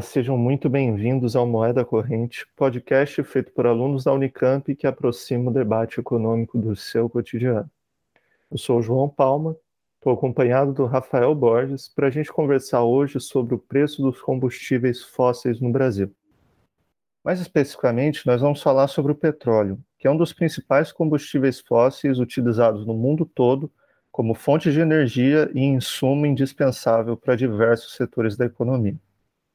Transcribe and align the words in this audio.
Olá, 0.00 0.06
sejam 0.06 0.38
muito 0.38 0.66
bem-vindos 0.70 1.36
ao 1.36 1.46
Moeda 1.46 1.84
Corrente, 1.84 2.46
podcast 2.56 3.22
feito 3.22 3.52
por 3.52 3.66
alunos 3.66 4.04
da 4.04 4.14
Unicamp 4.14 4.74
que 4.74 4.86
aproxima 4.86 5.50
o 5.50 5.52
debate 5.52 6.00
econômico 6.00 6.56
do 6.56 6.74
seu 6.74 7.06
cotidiano. 7.06 7.70
Eu 8.50 8.56
sou 8.56 8.78
o 8.78 8.82
João 8.82 9.10
Palma, 9.10 9.54
estou 9.96 10.14
acompanhado 10.14 10.72
do 10.72 10.86
Rafael 10.86 11.34
Borges 11.34 11.86
para 11.86 12.06
a 12.06 12.10
gente 12.10 12.32
conversar 12.32 12.82
hoje 12.82 13.20
sobre 13.20 13.54
o 13.54 13.58
preço 13.58 14.00
dos 14.00 14.22
combustíveis 14.22 15.02
fósseis 15.02 15.60
no 15.60 15.70
Brasil. 15.70 16.10
Mais 17.22 17.38
especificamente, 17.38 18.26
nós 18.26 18.40
vamos 18.40 18.62
falar 18.62 18.88
sobre 18.88 19.12
o 19.12 19.14
petróleo, 19.14 19.78
que 19.98 20.08
é 20.08 20.10
um 20.10 20.16
dos 20.16 20.32
principais 20.32 20.90
combustíveis 20.90 21.60
fósseis 21.60 22.18
utilizados 22.18 22.86
no 22.86 22.94
mundo 22.94 23.26
todo 23.26 23.70
como 24.10 24.32
fonte 24.32 24.72
de 24.72 24.80
energia 24.80 25.50
e 25.52 25.60
insumo 25.60 26.24
indispensável 26.24 27.18
para 27.18 27.36
diversos 27.36 27.96
setores 27.96 28.34
da 28.34 28.46
economia. 28.46 28.98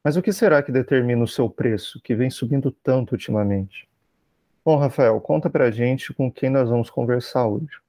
Mas 0.05 0.15
o 0.15 0.21
que 0.21 0.31
será 0.31 0.61
que 0.61 0.71
determina 0.71 1.23
o 1.23 1.27
seu 1.27 1.49
preço, 1.49 1.99
que 1.99 2.13
vem 2.13 2.29
subindo 2.29 2.69
tanto 2.69 3.13
ultimamente? 3.13 3.87
Bom, 4.63 4.77
Rafael, 4.77 5.19
conta 5.19 5.49
pra 5.49 5.71
gente 5.71 6.13
com 6.13 6.31
quem 6.31 6.47
nós 6.47 6.69
vamos 6.69 6.91
conversar 6.91 7.47
hoje. 7.47 7.79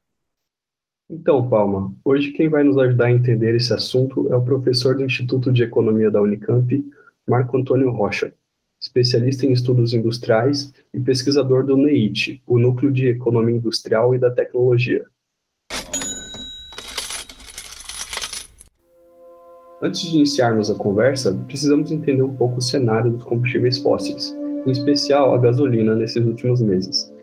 Então, 1.11 1.47
Palma, 1.47 1.95
hoje 2.03 2.33
quem 2.33 2.49
vai 2.49 2.65
nos 2.65 2.79
ajudar 2.79 3.09
a 3.09 3.13
entender 3.13 3.55
esse 3.55 3.71
assunto 3.71 4.33
é 4.33 4.37
o 4.37 4.43
professor 4.43 4.97
do 4.97 5.05
Instituto 5.05 5.53
de 5.53 5.63
Economia 5.63 6.11
da 6.11 6.23
Unicamp, 6.23 6.91
Marco 7.29 7.59
Antônio 7.59 7.91
Rocha, 7.91 8.33
especialista 8.81 9.45
em 9.45 9.53
estudos 9.53 9.93
industriais 9.93 10.73
e 10.95 10.99
pesquisador 10.99 11.67
do 11.67 11.77
NEIT, 11.77 12.43
o 12.47 12.59
Núcleo 12.59 12.91
de 12.91 13.09
Economia 13.09 13.57
Industrial 13.57 14.15
e 14.15 14.19
da 14.19 14.31
Tecnologia. 14.31 15.05
Antes 19.87 20.01
de 20.01 20.17
iniciarmos 20.17 20.69
a 20.69 20.75
conversa, 20.75 21.33
precisamos 21.47 21.93
entender 21.93 22.21
um 22.21 22.35
pouco 22.35 22.59
o 22.59 22.61
cenário 22.61 23.13
dos 23.13 23.23
combustíveis 23.23 23.79
fósseis, 23.79 24.37
em 24.67 24.71
especial 24.73 25.33
a 25.33 25.39
gasolina 25.39 25.95
nesses 25.95 26.27
últimos 26.27 26.61
meses. 26.61 27.15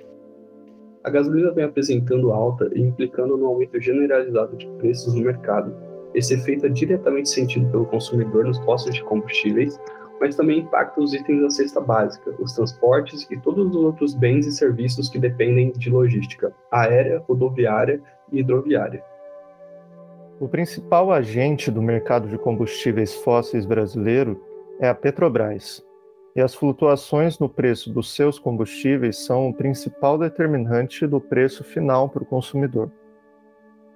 A 1.04 1.10
gasolina 1.10 1.52
vem 1.52 1.66
apresentando 1.66 2.32
alta 2.32 2.72
e 2.74 2.80
implicando 2.80 3.36
no 3.36 3.48
aumento 3.48 3.82
generalizado 3.82 4.56
de 4.56 4.66
preços 4.78 5.14
no 5.14 5.24
mercado. 5.24 5.76
Esse 6.16 6.36
efeito 6.36 6.66
é 6.66 6.70
diretamente 6.70 7.28
sentido 7.28 7.70
pelo 7.70 7.86
consumidor 7.86 8.46
nos 8.46 8.60
postos 8.60 8.96
de 8.96 9.04
combustíveis, 9.04 9.78
mas 10.22 10.38
também 10.38 10.60
impacta 10.60 11.02
os 11.02 11.14
itens 11.14 11.42
da 11.42 11.50
cesta 11.50 11.82
básica, 11.82 12.34
os 12.40 12.54
transportes 12.54 13.28
e 13.30 13.38
todos 13.42 13.76
os 13.76 13.76
outros 13.76 14.16
bens 14.16 14.48
e 14.48 14.54
serviços 14.54 15.10
que 15.10 15.20
dependem 15.20 15.74
de 15.74 15.90
logística 15.90 16.54
aérea, 16.72 17.22
rodoviária 17.28 18.02
e 18.32 18.40
hidroviária. 18.40 19.04
O 20.44 20.48
principal 20.50 21.10
agente 21.10 21.72
do 21.72 21.82
mercado 21.82 22.28
de 22.28 22.38
combustíveis 22.38 23.16
fósseis 23.16 23.66
brasileiro 23.66 24.44
é 24.78 24.90
a 24.90 24.94
Petrobras, 24.94 25.82
e 26.36 26.42
as 26.42 26.54
flutuações 26.54 27.40
no 27.40 27.48
preço 27.48 27.90
dos 27.90 28.14
seus 28.14 28.38
combustíveis 28.38 29.20
são 29.20 29.48
o 29.48 29.54
principal 29.54 30.18
determinante 30.18 31.08
do 31.08 31.22
preço 31.22 31.64
final 31.64 32.10
para 32.10 32.24
o 32.24 32.26
consumidor. 32.26 32.92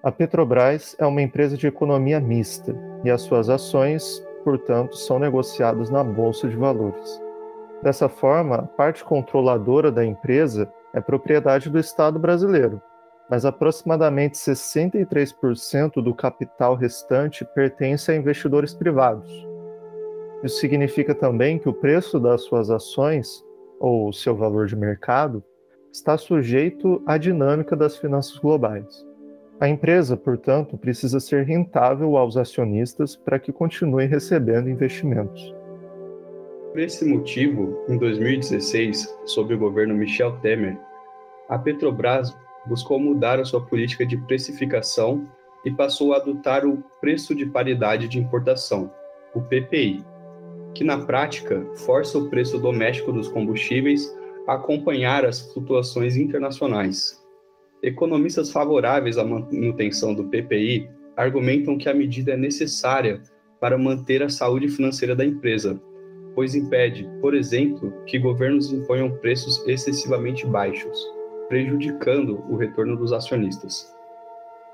A 0.01 0.09
Petrobras 0.09 0.95
é 0.97 1.05
uma 1.05 1.21
empresa 1.21 1.57
de 1.57 1.67
economia 1.67 2.21
mista 2.21 2.73
e 3.03 3.11
as 3.11 3.23
suas 3.23 3.49
ações, 3.49 4.25
portanto, 4.45 4.95
são 4.95 5.19
negociadas 5.19 5.89
na 5.89 6.01
Bolsa 6.01 6.47
de 6.47 6.55
Valores. 6.55 7.21
Dessa 7.83 8.07
forma, 8.07 8.55
a 8.55 8.63
parte 8.63 9.03
controladora 9.03 9.91
da 9.91 10.05
empresa 10.05 10.71
é 10.93 11.01
propriedade 11.01 11.69
do 11.69 11.77
Estado 11.77 12.17
brasileiro, 12.17 12.81
mas 13.29 13.45
aproximadamente 13.45 14.37
63% 14.37 16.01
do 16.01 16.15
capital 16.15 16.75
restante 16.75 17.45
pertence 17.53 18.11
a 18.11 18.15
investidores 18.15 18.73
privados. 18.73 19.29
Isso 20.43 20.59
significa 20.59 21.13
também 21.13 21.59
que 21.59 21.67
o 21.67 21.73
preço 21.73 22.19
das 22.19 22.43
suas 22.43 22.69
ações, 22.69 23.43
ou 23.79 24.13
seu 24.13 24.35
valor 24.35 24.67
de 24.67 24.75
mercado, 24.75 25.43
está 25.91 26.17
sujeito 26.17 27.01
à 27.05 27.17
dinâmica 27.17 27.75
das 27.75 27.97
finanças 27.97 28.37
globais. 28.37 29.05
A 29.59 29.67
empresa, 29.67 30.15
portanto, 30.15 30.77
precisa 30.77 31.19
ser 31.19 31.43
rentável 31.43 32.15
aos 32.15 32.37
acionistas 32.37 33.15
para 33.15 33.39
que 33.39 33.51
continue 33.51 34.05
recebendo 34.05 34.69
investimentos. 34.69 35.55
Por 36.71 36.79
esse 36.79 37.03
motivo, 37.03 37.83
em 37.89 37.97
2016, 37.97 39.17
sob 39.25 39.55
o 39.55 39.57
governo 39.57 39.95
Michel 39.95 40.33
Temer, 40.41 40.77
a 41.49 41.57
Petrobras 41.57 42.37
buscou 42.67 42.99
mudar 42.99 43.39
a 43.39 43.45
sua 43.45 43.65
política 43.65 44.05
de 44.05 44.17
precificação 44.17 45.27
e 45.65 45.71
passou 45.71 46.13
a 46.13 46.17
adotar 46.17 46.65
o 46.65 46.83
preço 47.01 47.33
de 47.33 47.45
paridade 47.45 48.07
de 48.07 48.19
importação, 48.19 48.91
o 49.33 49.41
PPI, 49.41 50.03
que 50.73 50.83
na 50.83 50.99
prática 51.05 51.65
força 51.75 52.17
o 52.17 52.29
preço 52.29 52.59
doméstico 52.59 53.11
dos 53.11 53.27
combustíveis 53.27 54.13
a 54.47 54.53
acompanhar 54.53 55.25
as 55.25 55.41
flutuações 55.51 56.15
internacionais. 56.15 57.21
Economistas 57.83 58.51
favoráveis 58.51 59.17
à 59.17 59.25
manutenção 59.25 60.13
do 60.13 60.25
PPI 60.25 60.89
argumentam 61.15 61.77
que 61.77 61.89
a 61.89 61.93
medida 61.93 62.33
é 62.33 62.37
necessária 62.37 63.21
para 63.59 63.77
manter 63.77 64.21
a 64.23 64.29
saúde 64.29 64.69
financeira 64.69 65.15
da 65.15 65.25
empresa, 65.25 65.81
pois 66.33 66.53
impede, 66.55 67.09
por 67.19 67.33
exemplo, 67.33 67.91
que 68.05 68.19
governos 68.19 68.71
imponham 68.71 69.11
preços 69.17 69.63
excessivamente 69.67 70.45
baixos 70.45 71.16
prejudicando 71.47 72.43
o 72.49 72.55
retorno 72.55 72.95
dos 72.95 73.13
acionistas. 73.13 73.93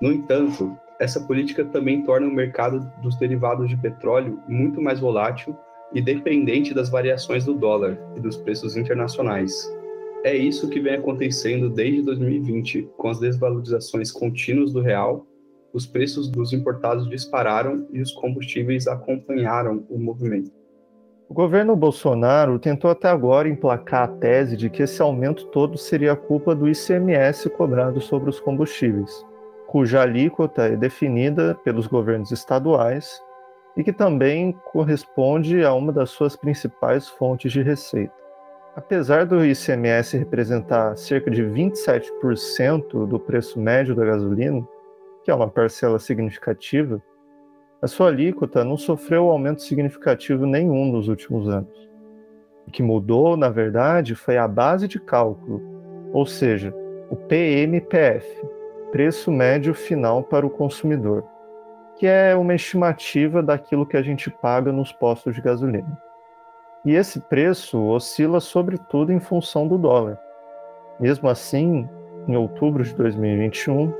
No 0.01 0.11
entanto, 0.11 0.78
essa 1.00 1.22
política 1.22 1.66
também 1.66 2.03
torna 2.03 2.28
o 2.28 2.34
mercado 2.34 2.79
dos 3.01 3.16
derivados 3.17 3.69
de 3.69 3.78
petróleo 3.78 4.39
muito 4.47 4.81
mais 4.81 5.00
volátil 5.00 5.56
e 5.94 6.01
dependente 6.01 6.73
das 6.73 6.89
variações 6.89 7.45
do 7.45 7.53
dólar 7.53 7.97
e 8.16 8.19
dos 8.19 8.38
preços 8.38 8.75
internacionais. 8.75 9.72
É 10.23 10.35
isso 10.35 10.69
que 10.69 10.79
vem 10.79 10.95
acontecendo 10.95 11.69
desde 11.69 12.01
2020, 12.01 12.89
com 12.97 13.09
as 13.09 13.19
desvalorizações 13.19 14.12
contínuas 14.12 14.72
do 14.72 14.81
real, 14.81 15.28
os 15.73 15.85
preços 15.85 16.29
dos 16.29 16.53
importados 16.53 17.09
dispararam 17.09 17.88
e 17.91 18.00
os 18.00 18.12
combustíveis 18.12 18.88
acompanharam 18.88 19.85
o 19.89 19.97
movimento. 19.97 20.62
O 21.33 21.35
governo 21.35 21.75
Bolsonaro 21.75 22.59
tentou 22.59 22.91
até 22.91 23.07
agora 23.07 23.49
emplacar 23.49 24.03
a 24.03 24.07
tese 24.07 24.55
de 24.55 24.69
que 24.69 24.83
esse 24.83 25.01
aumento 25.01 25.47
todo 25.47 25.79
seria 25.79 26.16
culpa 26.16 26.53
do 26.53 26.69
ICMS 26.69 27.49
cobrado 27.49 27.99
sobre 27.99 28.29
os 28.29 28.39
combustíveis, 28.39 29.25
cuja 29.66 30.03
alíquota 30.03 30.67
é 30.67 30.75
definida 30.75 31.55
pelos 31.63 31.88
governos 31.88 32.29
estaduais 32.29 33.19
e 33.75 33.83
que 33.83 33.91
também 33.91 34.55
corresponde 34.71 35.66
a 35.66 35.73
uma 35.73 35.91
das 35.91 36.11
suas 36.11 36.35
principais 36.35 37.09
fontes 37.09 37.51
de 37.51 37.63
receita. 37.63 38.13
Apesar 38.75 39.25
do 39.25 39.44
ICMS 39.44 40.15
representar 40.15 40.95
cerca 40.95 41.31
de 41.31 41.41
27% 41.41 43.07
do 43.07 43.19
preço 43.19 43.59
médio 43.59 43.95
da 43.95 44.05
gasolina, 44.05 44.63
que 45.23 45.31
é 45.31 45.33
uma 45.33 45.50
parcela 45.50 45.97
significativa, 45.97 47.01
a 47.83 47.88
sua 47.88 48.07
alíquota 48.07 48.63
não 48.63 48.77
sofreu 48.77 49.29
aumento 49.29 49.61
significativo 49.61 50.45
nenhum 50.45 50.89
nos 50.89 51.09
últimos 51.09 51.49
anos. 51.49 51.89
O 52.66 52.71
que 52.71 52.81
mudou, 52.81 53.35
na 53.35 53.49
verdade, 53.49 54.16
foi 54.16 54.38
a 54.38 54.47
base 54.47 54.88
de 54.88 55.01
cálculo, 55.01 55.61
ou 56.13 56.25
seja, 56.25 56.73
o 57.09 57.17
PMPF, 57.17 58.25
preço 58.89 59.29
médio 59.29 59.73
final 59.73 60.23
para 60.23 60.47
o 60.47 60.49
consumidor, 60.49 61.25
que 61.97 62.07
é 62.07 62.33
uma 62.33 62.55
estimativa 62.55 63.44
daquilo 63.44 63.85
que 63.85 63.97
a 63.97 64.01
gente 64.01 64.31
paga 64.31 64.71
nos 64.71 64.94
postos 64.94 65.36
de 65.36 65.41
gasolina. 65.41 66.01
E 66.86 66.94
esse 66.95 67.19
preço 67.19 67.77
oscila 67.86 68.39
sobretudo 68.39 69.12
em 69.12 69.19
função 69.19 69.68
do 69.68 69.77
dólar. 69.77 70.18
Mesmo 71.01 71.27
assim, 71.27 71.86
em 72.29 72.38
outubro 72.38 72.81
de 72.81 72.95
2021, 72.95 73.94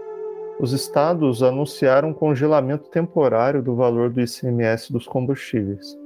os 0.60 0.72
estados 0.72 1.42
anunciaram 1.42 2.10
um 2.10 2.14
congelamento 2.14 2.90
temporário 2.90 3.62
do 3.62 3.76
valor 3.76 4.10
do 4.10 4.22
ICMS 4.22 4.92
dos 4.92 5.08
combustíveis, 5.08 5.98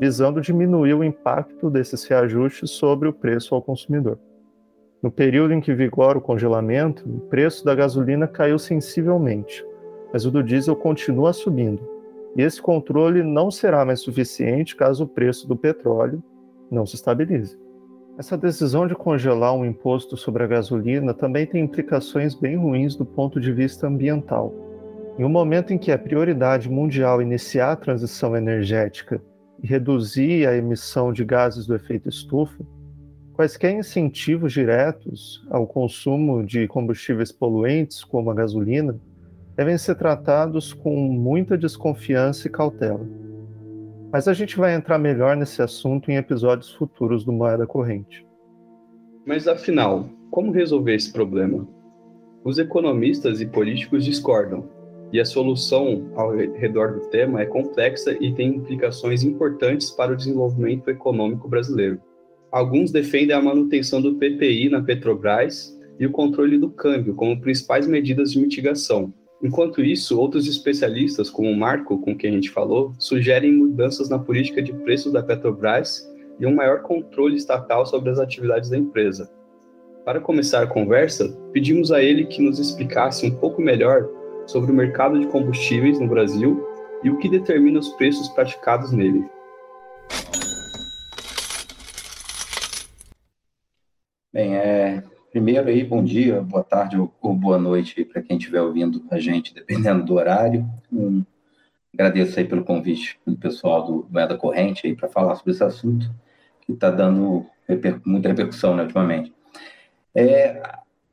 visando 0.00 0.40
diminuir 0.40 0.94
o 0.94 1.04
impacto 1.04 1.70
desses 1.70 2.04
reajustes 2.04 2.70
sobre 2.70 3.08
o 3.08 3.12
preço 3.12 3.54
ao 3.54 3.62
consumidor. 3.62 4.18
No 5.02 5.10
período 5.10 5.54
em 5.54 5.60
que 5.60 5.72
vigora 5.72 6.18
o 6.18 6.20
congelamento, 6.20 7.08
o 7.08 7.20
preço 7.20 7.64
da 7.64 7.74
gasolina 7.74 8.26
caiu 8.26 8.58
sensivelmente, 8.58 9.64
mas 10.12 10.26
o 10.26 10.30
do 10.30 10.42
diesel 10.42 10.74
continua 10.74 11.32
subindo. 11.32 11.80
E 12.36 12.42
esse 12.42 12.60
controle 12.60 13.22
não 13.22 13.50
será 13.50 13.84
mais 13.84 14.00
suficiente 14.00 14.74
caso 14.74 15.04
o 15.04 15.08
preço 15.08 15.46
do 15.46 15.56
petróleo 15.56 16.22
não 16.70 16.84
se 16.84 16.96
estabilize. 16.96 17.58
Essa 18.18 18.36
decisão 18.36 18.84
de 18.84 18.96
congelar 18.96 19.54
um 19.54 19.64
imposto 19.64 20.16
sobre 20.16 20.42
a 20.42 20.46
gasolina 20.48 21.14
também 21.14 21.46
tem 21.46 21.62
implicações 21.62 22.34
bem 22.34 22.56
ruins 22.56 22.96
do 22.96 23.06
ponto 23.06 23.40
de 23.40 23.52
vista 23.52 23.86
ambiental. 23.86 24.52
Em 25.16 25.22
um 25.22 25.28
momento 25.28 25.72
em 25.72 25.78
que 25.78 25.92
é 25.92 25.96
prioridade 25.96 26.68
mundial 26.68 27.22
iniciar 27.22 27.70
a 27.70 27.76
transição 27.76 28.36
energética 28.36 29.22
e 29.62 29.68
reduzir 29.68 30.48
a 30.48 30.56
emissão 30.56 31.12
de 31.12 31.24
gases 31.24 31.64
do 31.64 31.76
efeito 31.76 32.08
estufa, 32.08 32.66
quaisquer 33.34 33.78
incentivos 33.78 34.52
diretos 34.52 35.46
ao 35.48 35.64
consumo 35.64 36.44
de 36.44 36.66
combustíveis 36.66 37.30
poluentes, 37.30 38.02
como 38.02 38.32
a 38.32 38.34
gasolina, 38.34 38.98
devem 39.54 39.78
ser 39.78 39.94
tratados 39.94 40.72
com 40.72 40.96
muita 40.96 41.56
desconfiança 41.56 42.48
e 42.48 42.50
cautela. 42.50 43.27
Mas 44.10 44.26
a 44.26 44.32
gente 44.32 44.56
vai 44.56 44.74
entrar 44.74 44.98
melhor 44.98 45.36
nesse 45.36 45.60
assunto 45.60 46.10
em 46.10 46.16
episódios 46.16 46.72
futuros 46.72 47.24
do 47.24 47.32
Moeda 47.32 47.66
Corrente. 47.66 48.26
Mas 49.26 49.46
afinal, 49.46 50.08
como 50.30 50.50
resolver 50.50 50.94
esse 50.94 51.12
problema? 51.12 51.68
Os 52.42 52.58
economistas 52.58 53.42
e 53.42 53.46
políticos 53.46 54.06
discordam, 54.06 54.66
e 55.12 55.20
a 55.20 55.24
solução 55.24 56.10
ao 56.14 56.34
redor 56.34 56.92
do 56.92 57.00
tema 57.08 57.42
é 57.42 57.46
complexa 57.46 58.16
e 58.20 58.32
tem 58.32 58.56
implicações 58.56 59.22
importantes 59.22 59.90
para 59.90 60.12
o 60.12 60.16
desenvolvimento 60.16 60.88
econômico 60.88 61.48
brasileiro. 61.48 62.00
Alguns 62.50 62.90
defendem 62.90 63.36
a 63.36 63.42
manutenção 63.42 64.00
do 64.00 64.14
PPI 64.14 64.70
na 64.70 64.82
Petrobras 64.82 65.78
e 65.98 66.06
o 66.06 66.10
controle 66.10 66.56
do 66.56 66.70
câmbio 66.70 67.14
como 67.14 67.40
principais 67.40 67.86
medidas 67.86 68.32
de 68.32 68.40
mitigação. 68.40 69.12
Enquanto 69.40 69.82
isso, 69.82 70.18
outros 70.18 70.48
especialistas, 70.48 71.30
como 71.30 71.48
o 71.48 71.56
Marco, 71.56 71.98
com 71.98 72.16
quem 72.16 72.30
a 72.30 72.34
gente 72.34 72.50
falou, 72.50 72.92
sugerem 72.98 73.52
mudanças 73.52 74.08
na 74.08 74.18
política 74.18 74.60
de 74.60 74.72
preços 74.72 75.12
da 75.12 75.22
Petrobras 75.22 76.04
e 76.40 76.46
um 76.46 76.54
maior 76.54 76.82
controle 76.82 77.36
estatal 77.36 77.86
sobre 77.86 78.10
as 78.10 78.18
atividades 78.18 78.68
da 78.68 78.76
empresa. 78.76 79.30
Para 80.04 80.20
começar 80.20 80.62
a 80.62 80.66
conversa, 80.66 81.28
pedimos 81.52 81.92
a 81.92 82.02
ele 82.02 82.26
que 82.26 82.42
nos 82.42 82.58
explicasse 82.58 83.26
um 83.26 83.30
pouco 83.30 83.62
melhor 83.62 84.08
sobre 84.46 84.72
o 84.72 84.74
mercado 84.74 85.20
de 85.20 85.26
combustíveis 85.28 86.00
no 86.00 86.08
Brasil 86.08 86.66
e 87.04 87.10
o 87.10 87.18
que 87.18 87.28
determina 87.28 87.78
os 87.78 87.90
preços 87.90 88.28
praticados 88.30 88.90
nele. 88.90 89.24
Bem, 94.32 94.56
é, 94.56 95.02
primeiro 95.30 95.68
aí, 95.68 95.84
bom 95.84 96.02
dia, 96.02 96.40
boa 96.40 96.64
tarde 96.64 96.96
ou, 96.96 97.34
boa 97.34 97.58
noite 97.58 98.04
para 98.04 98.22
quem 98.22 98.38
estiver 98.38 98.62
ouvindo 98.62 99.04
a 99.10 99.18
gente, 99.18 99.54
dependendo 99.54 100.04
do 100.04 100.14
horário. 100.14 100.68
Um, 100.92 101.22
agradeço 101.92 102.38
aí 102.38 102.46
pelo 102.46 102.64
convite 102.64 103.20
do 103.26 103.36
pessoal 103.36 103.84
do 103.84 104.08
Moeda 104.10 104.36
Corrente 104.36 104.86
aí 104.86 104.96
para 104.96 105.08
falar 105.08 105.34
sobre 105.36 105.52
esse 105.52 105.62
assunto 105.62 106.10
que 106.62 106.72
está 106.72 106.90
dando 106.90 107.46
reper, 107.68 108.00
muita 108.04 108.28
repercussão 108.28 108.74
né, 108.74 108.82
ultimamente. 108.82 109.32
É, 110.14 110.62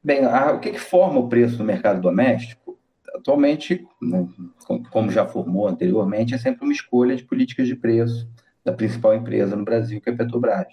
bem, 0.04 0.24
a, 0.24 0.54
o 0.54 0.60
que, 0.60 0.72
que 0.72 0.80
forma 0.80 1.20
o 1.20 1.28
preço 1.28 1.58
do 1.58 1.64
mercado 1.64 2.02
doméstico? 2.02 2.78
Atualmente, 3.14 3.86
né, 4.02 4.28
como 4.92 5.12
já 5.12 5.26
formou 5.26 5.68
anteriormente, 5.68 6.34
é 6.34 6.38
sempre 6.38 6.64
uma 6.64 6.74
escolha 6.74 7.16
de 7.16 7.24
políticas 7.24 7.68
de 7.68 7.76
preço 7.76 8.28
da 8.64 8.72
principal 8.72 9.14
empresa 9.14 9.56
no 9.56 9.66
Brasil, 9.66 10.00
que 10.02 10.10
é 10.10 10.14
a 10.14 10.16
Petrobras. 10.16 10.68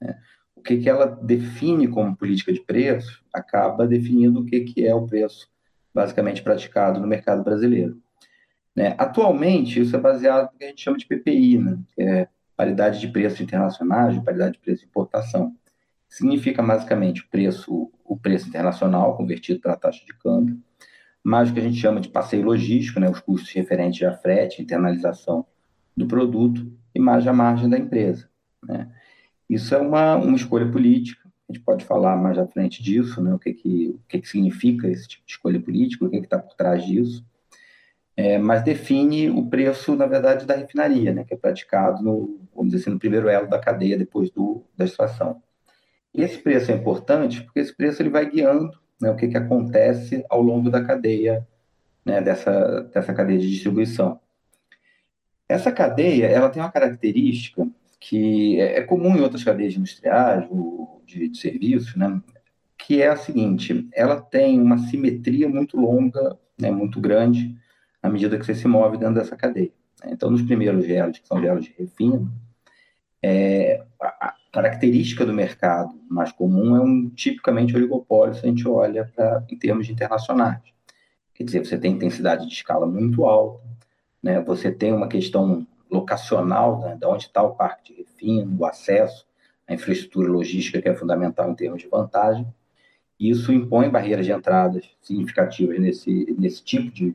Né? 0.00 0.18
O 0.58 0.62
que, 0.62 0.76
que 0.78 0.90
ela 0.90 1.06
define 1.06 1.86
como 1.86 2.16
política 2.16 2.52
de 2.52 2.60
preço 2.60 3.22
acaba 3.32 3.86
definindo 3.86 4.40
o 4.40 4.44
que, 4.44 4.60
que 4.60 4.86
é 4.86 4.94
o 4.94 5.06
preço 5.06 5.48
basicamente 5.94 6.42
praticado 6.42 7.00
no 7.00 7.06
mercado 7.06 7.42
brasileiro. 7.42 7.96
Né? 8.74 8.94
Atualmente, 8.98 9.80
isso 9.80 9.94
é 9.96 10.00
baseado 10.00 10.52
no 10.52 10.58
que 10.58 10.64
a 10.64 10.68
gente 10.68 10.82
chama 10.82 10.98
de 10.98 11.06
PPI, 11.06 11.58
né? 11.58 11.78
que 11.94 12.02
é 12.02 12.28
paridade 12.56 13.00
de 13.00 13.08
preço 13.08 13.42
internacionais, 13.42 14.14
de 14.14 14.24
paridade 14.24 14.54
de 14.54 14.58
preço 14.58 14.82
de 14.82 14.88
importação. 14.88 15.54
Significa 16.08 16.62
basicamente 16.62 17.22
o 17.22 17.28
preço, 17.30 17.90
o 18.04 18.16
preço 18.16 18.48
internacional 18.48 19.16
convertido 19.16 19.60
para 19.60 19.74
a 19.74 19.76
taxa 19.76 20.04
de 20.04 20.12
câmbio, 20.18 20.58
mais 21.22 21.50
o 21.50 21.54
que 21.54 21.60
a 21.60 21.62
gente 21.62 21.78
chama 21.78 22.00
de 22.00 22.08
passeio 22.08 22.44
logístico, 22.44 22.98
né? 22.98 23.08
os 23.08 23.20
custos 23.20 23.52
referentes 23.52 24.02
a 24.02 24.12
frete, 24.12 24.60
internalização 24.60 25.46
do 25.96 26.06
produto, 26.06 26.72
e 26.94 27.00
mais 27.00 27.26
a 27.26 27.32
margem 27.32 27.68
da 27.68 27.78
empresa. 27.78 28.28
Né? 28.62 28.88
Isso 29.48 29.74
é 29.74 29.78
uma, 29.78 30.16
uma 30.16 30.36
escolha 30.36 30.70
política, 30.70 31.28
a 31.48 31.52
gente 31.52 31.64
pode 31.64 31.84
falar 31.84 32.14
mais 32.16 32.38
à 32.38 32.46
frente 32.46 32.82
disso, 32.82 33.22
né, 33.22 33.32
o, 33.32 33.38
que, 33.38 33.54
que, 33.54 33.88
o 33.88 34.00
que, 34.06 34.20
que 34.20 34.28
significa 34.28 34.86
esse 34.86 35.08
tipo 35.08 35.24
de 35.24 35.32
escolha 35.32 35.58
política, 35.58 36.04
o 36.04 36.10
que 36.10 36.18
está 36.18 36.38
por 36.38 36.54
trás 36.54 36.84
disso, 36.84 37.24
é, 38.14 38.36
mas 38.36 38.62
define 38.62 39.30
o 39.30 39.46
preço, 39.46 39.96
na 39.96 40.06
verdade, 40.06 40.44
da 40.44 40.54
refinaria, 40.54 41.14
né, 41.14 41.24
que 41.24 41.32
é 41.32 41.36
praticado, 41.36 42.02
no, 42.02 42.38
vamos 42.54 42.72
dizer 42.72 42.82
assim, 42.82 42.90
no 42.90 42.98
primeiro 42.98 43.28
elo 43.28 43.48
da 43.48 43.58
cadeia, 43.58 43.96
depois 43.96 44.30
do, 44.30 44.62
da 44.76 44.84
extração. 44.84 45.42
Esse 46.12 46.38
preço 46.38 46.70
é 46.70 46.74
importante 46.74 47.42
porque 47.42 47.60
esse 47.60 47.74
preço 47.74 48.02
ele 48.02 48.10
vai 48.10 48.28
guiando 48.28 48.78
né, 49.00 49.10
o 49.10 49.16
que, 49.16 49.28
que 49.28 49.36
acontece 49.36 50.24
ao 50.28 50.42
longo 50.42 50.68
da 50.68 50.84
cadeia, 50.84 51.46
né, 52.04 52.20
dessa, 52.20 52.82
dessa 52.92 53.14
cadeia 53.14 53.38
de 53.38 53.48
distribuição. 53.48 54.20
Essa 55.48 55.72
cadeia 55.72 56.26
ela 56.26 56.50
tem 56.50 56.60
uma 56.60 56.72
característica 56.72 57.66
que 58.00 58.60
é, 58.60 58.78
é 58.78 58.82
comum 58.82 59.16
em 59.16 59.20
outras 59.20 59.44
cadeias 59.44 59.74
industriais 59.74 60.46
ou 60.50 61.02
de, 61.06 61.28
de 61.28 61.38
serviços, 61.38 61.96
né? 61.96 62.20
que 62.78 63.02
é 63.02 63.08
a 63.08 63.16
seguinte: 63.16 63.88
ela 63.92 64.20
tem 64.20 64.60
uma 64.60 64.78
simetria 64.78 65.48
muito 65.48 65.76
longa, 65.76 66.38
né, 66.58 66.70
muito 66.70 67.00
grande, 67.00 67.56
à 68.02 68.08
medida 68.08 68.38
que 68.38 68.46
você 68.46 68.54
se 68.54 68.66
move 68.66 68.96
dentro 68.96 69.16
dessa 69.16 69.36
cadeia. 69.36 69.72
Então, 70.06 70.30
nos 70.30 70.42
primeiros 70.42 70.86
gelos, 70.86 71.18
que 71.18 71.26
são 71.26 71.40
gelos 71.40 71.64
de 71.64 71.74
refino, 71.76 72.32
é, 73.22 73.84
a 74.00 74.34
característica 74.52 75.26
do 75.26 75.34
mercado 75.34 75.92
mais 76.08 76.32
comum 76.32 76.76
é 76.76 76.80
um 76.80 77.10
tipicamente 77.10 77.76
oligopólio 77.76 78.34
se 78.34 78.46
a 78.46 78.48
gente 78.48 78.66
olha 78.66 79.04
para 79.14 79.44
em 79.50 79.58
termos 79.58 79.90
internacionais. 79.90 80.62
Quer 81.34 81.44
dizer, 81.44 81.64
você 81.64 81.76
tem 81.76 81.92
intensidade 81.92 82.46
de 82.46 82.52
escala 82.52 82.86
muito 82.86 83.24
alta, 83.24 83.62
né? 84.22 84.40
você 84.40 84.72
tem 84.72 84.92
uma 84.92 85.08
questão 85.08 85.66
locacional, 85.90 86.80
né, 86.80 86.96
de 86.96 87.06
onde 87.06 87.24
está 87.24 87.42
o 87.42 87.54
parque 87.54 87.92
de 87.92 88.00
refino, 88.00 88.56
o 88.58 88.64
acesso, 88.64 89.26
a 89.66 89.74
infraestrutura 89.74 90.30
logística 90.30 90.80
que 90.80 90.88
é 90.88 90.94
fundamental 90.94 91.50
em 91.50 91.54
termos 91.54 91.82
de 91.82 91.88
vantagem. 91.88 92.46
Isso 93.18 93.52
impõe 93.52 93.90
barreiras 93.90 94.24
de 94.24 94.32
entradas 94.32 94.88
significativas 95.00 95.78
nesse, 95.78 96.34
nesse 96.38 96.62
tipo 96.62 96.90
de, 96.90 97.14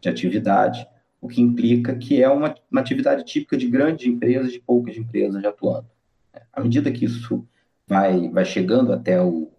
de 0.00 0.08
atividade, 0.08 0.86
o 1.20 1.28
que 1.28 1.40
implica 1.40 1.94
que 1.94 2.22
é 2.22 2.28
uma, 2.28 2.54
uma 2.70 2.80
atividade 2.80 3.24
típica 3.24 3.56
de 3.56 3.68
grandes 3.68 4.06
empresas, 4.06 4.52
de 4.52 4.58
poucas 4.58 4.96
empresas 4.96 5.44
atuando. 5.44 5.86
À 6.52 6.60
medida 6.60 6.90
que 6.90 7.04
isso 7.04 7.46
vai, 7.86 8.28
vai 8.30 8.44
chegando 8.44 8.92
até 8.92 9.22
o, 9.22 9.50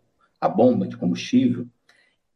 a 0.42 0.50
bomba 0.50 0.88
de 0.88 0.98
combustível, 0.98 1.68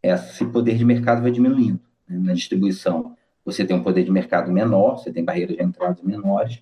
esse 0.01 0.45
poder 0.45 0.77
de 0.77 0.85
mercado 0.85 1.21
vai 1.21 1.31
diminuindo 1.31 1.81
né, 2.07 2.17
na 2.17 2.33
distribuição 2.33 3.16
você 3.47 3.63
tem 3.63 3.77
um 3.77 3.81
poder 3.81 4.03
de 4.03 4.11
mercado 4.11 4.51
menor, 4.51 4.97
você 4.97 5.09
tem 5.09 5.23
barreiras 5.23 5.55
de 5.55 5.63
entrada 5.63 6.01
menores, 6.03 6.61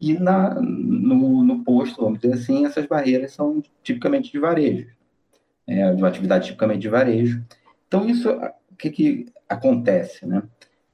e 0.00 0.14
na, 0.14 0.54
no, 0.54 1.44
no 1.44 1.62
posto, 1.62 2.00
vamos 2.00 2.20
dizer 2.20 2.34
assim, 2.34 2.64
essas 2.64 2.86
barreiras 2.86 3.32
são 3.32 3.62
tipicamente 3.82 4.32
de 4.32 4.38
varejo, 4.38 4.88
é, 5.66 5.92
de 5.92 6.02
uma 6.02 6.08
atividade 6.08 6.46
tipicamente 6.46 6.80
de 6.80 6.88
varejo. 6.88 7.44
Então, 7.86 8.08
isso, 8.08 8.30
o 8.30 8.76
que, 8.76 8.90
que 8.90 9.26
acontece? 9.46 10.26
Né? 10.26 10.42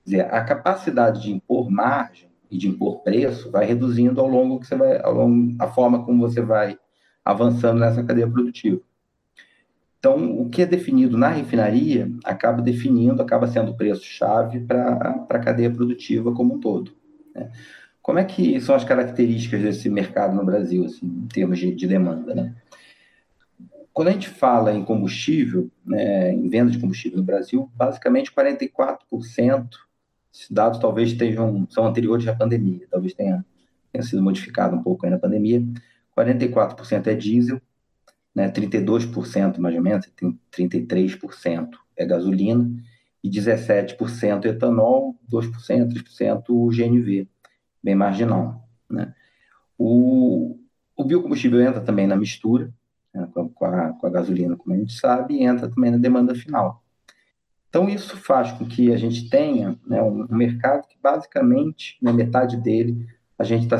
Quer 0.04 0.10
dizer, 0.10 0.34
a 0.34 0.42
capacidade 0.42 1.22
de 1.22 1.32
impor 1.32 1.70
margem 1.70 2.28
e 2.50 2.58
de 2.58 2.68
impor 2.68 3.00
preço 3.00 3.48
vai 3.48 3.64
reduzindo 3.64 4.20
ao 4.20 4.26
longo 4.26 4.58
que 4.58 4.66
você 4.66 4.74
vai, 4.74 5.00
ao 5.00 5.14
longo, 5.14 5.54
a 5.60 5.68
forma 5.68 6.04
como 6.04 6.28
você 6.28 6.40
vai 6.40 6.76
avançando 7.24 7.78
nessa 7.78 8.02
cadeia 8.02 8.28
produtiva. 8.28 8.80
Então, 10.02 10.36
o 10.36 10.48
que 10.50 10.62
é 10.62 10.66
definido 10.66 11.16
na 11.16 11.28
refinaria 11.28 12.10
acaba 12.24 12.60
definindo, 12.60 13.22
acaba 13.22 13.46
sendo 13.46 13.70
o 13.70 13.76
preço-chave 13.76 14.58
para 14.58 15.24
a 15.30 15.38
cadeia 15.38 15.70
produtiva 15.70 16.34
como 16.34 16.56
um 16.56 16.58
todo. 16.58 16.92
Né? 17.32 17.52
Como 18.02 18.18
é 18.18 18.24
que 18.24 18.60
são 18.60 18.74
as 18.74 18.82
características 18.82 19.62
desse 19.62 19.88
mercado 19.88 20.34
no 20.34 20.44
Brasil, 20.44 20.84
assim, 20.84 21.06
em 21.06 21.28
termos 21.28 21.56
de, 21.56 21.72
de 21.72 21.86
demanda? 21.86 22.34
Né? 22.34 22.52
Quando 23.92 24.08
a 24.08 24.10
gente 24.10 24.28
fala 24.28 24.74
em 24.74 24.84
combustível, 24.84 25.70
né, 25.86 26.32
em 26.32 26.48
venda 26.48 26.72
de 26.72 26.80
combustível 26.80 27.18
no 27.18 27.24
Brasil, 27.24 27.70
basicamente 27.72 28.32
44%, 28.32 29.68
esses 30.34 30.50
dados 30.50 30.80
talvez 30.80 31.12
estejam, 31.12 31.64
são 31.70 31.86
anteriores 31.86 32.26
à 32.26 32.34
pandemia, 32.34 32.88
talvez 32.90 33.14
tenha, 33.14 33.46
tenha 33.92 34.02
sido 34.02 34.20
modificado 34.20 34.74
um 34.74 34.82
pouco 34.82 35.06
aí 35.06 35.12
na 35.12 35.18
pandemia, 35.18 35.62
44% 36.18 37.06
é 37.06 37.14
diesel, 37.14 37.62
né, 38.34 38.50
32% 38.50 39.58
mais 39.58 39.74
ou 39.74 39.82
menos, 39.82 40.10
33% 40.52 41.68
é 41.96 42.06
gasolina 42.06 42.70
e 43.22 43.30
17% 43.30 44.46
etanol, 44.46 45.16
2%, 45.30 45.52
3% 45.92 46.70
GNV, 46.74 47.28
bem 47.82 47.94
marginal. 47.94 48.68
Né? 48.90 49.14
O, 49.78 50.58
o 50.96 51.04
biocombustível 51.04 51.60
entra 51.60 51.80
também 51.80 52.06
na 52.06 52.16
mistura, 52.16 52.72
né, 53.14 53.28
com, 53.32 53.64
a, 53.64 53.92
com 53.92 54.06
a 54.06 54.10
gasolina, 54.10 54.56
como 54.56 54.74
a 54.74 54.78
gente 54.78 54.94
sabe, 54.94 55.34
e 55.34 55.44
entra 55.44 55.68
também 55.68 55.90
na 55.90 55.98
demanda 55.98 56.34
final. 56.34 56.82
Então, 57.68 57.88
isso 57.88 58.18
faz 58.18 58.52
com 58.52 58.66
que 58.66 58.92
a 58.92 58.98
gente 58.98 59.30
tenha 59.30 59.78
né, 59.86 60.02
um, 60.02 60.26
mercado 60.30 60.86
que, 60.86 60.96
basicamente, 61.02 61.96
na 62.02 62.12
metade 62.12 62.58
dele, 62.58 63.06
a 63.38 63.44
gente 63.44 63.64
está 63.64 63.78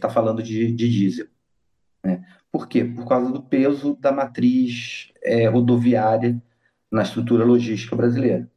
tá 0.00 0.10
falando 0.10 0.42
de, 0.42 0.72
de 0.72 0.88
diesel. 0.88 1.26
Né? 2.02 2.24
Por 2.52 2.68
quê? 2.68 2.84
Por 2.84 3.08
causa 3.08 3.32
do 3.32 3.42
peso 3.42 3.96
da 3.98 4.12
matriz 4.12 5.10
é, 5.22 5.48
rodoviária 5.48 6.40
na 6.90 7.02
estrutura 7.02 7.46
logística 7.46 7.96
brasileira. 7.96 8.48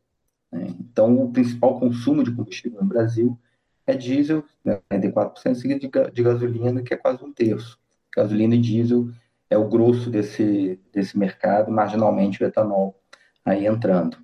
Né? 0.52 0.76
Então, 0.78 1.18
o 1.24 1.32
principal 1.32 1.80
consumo 1.80 2.22
de 2.22 2.36
combustível 2.36 2.82
no 2.82 2.88
Brasil 2.88 3.40
é 3.88 3.96
diesel, 3.96 4.44
né, 4.64 4.82
44%, 4.92 5.56
seguido 5.56 5.80
de, 5.80 6.12
de 6.12 6.24
gasolina, 6.24 6.84
que 6.84 6.94
é 6.94 6.98
quase 6.98 7.24
um 7.24 7.32
terço. 7.32 7.80
Gasolina 8.14 8.56
e 8.56 8.62
diesel 8.62 9.10
é 9.50 9.58
o 9.58 9.70
grosso 9.70 10.10
desse, 10.10 10.78
desse 10.92 11.18
mercado, 11.18 11.72
marginalmente 11.72 12.44
o 12.44 12.46
etanol 12.46 13.00
aí 13.46 13.66
entrando. 13.66 14.18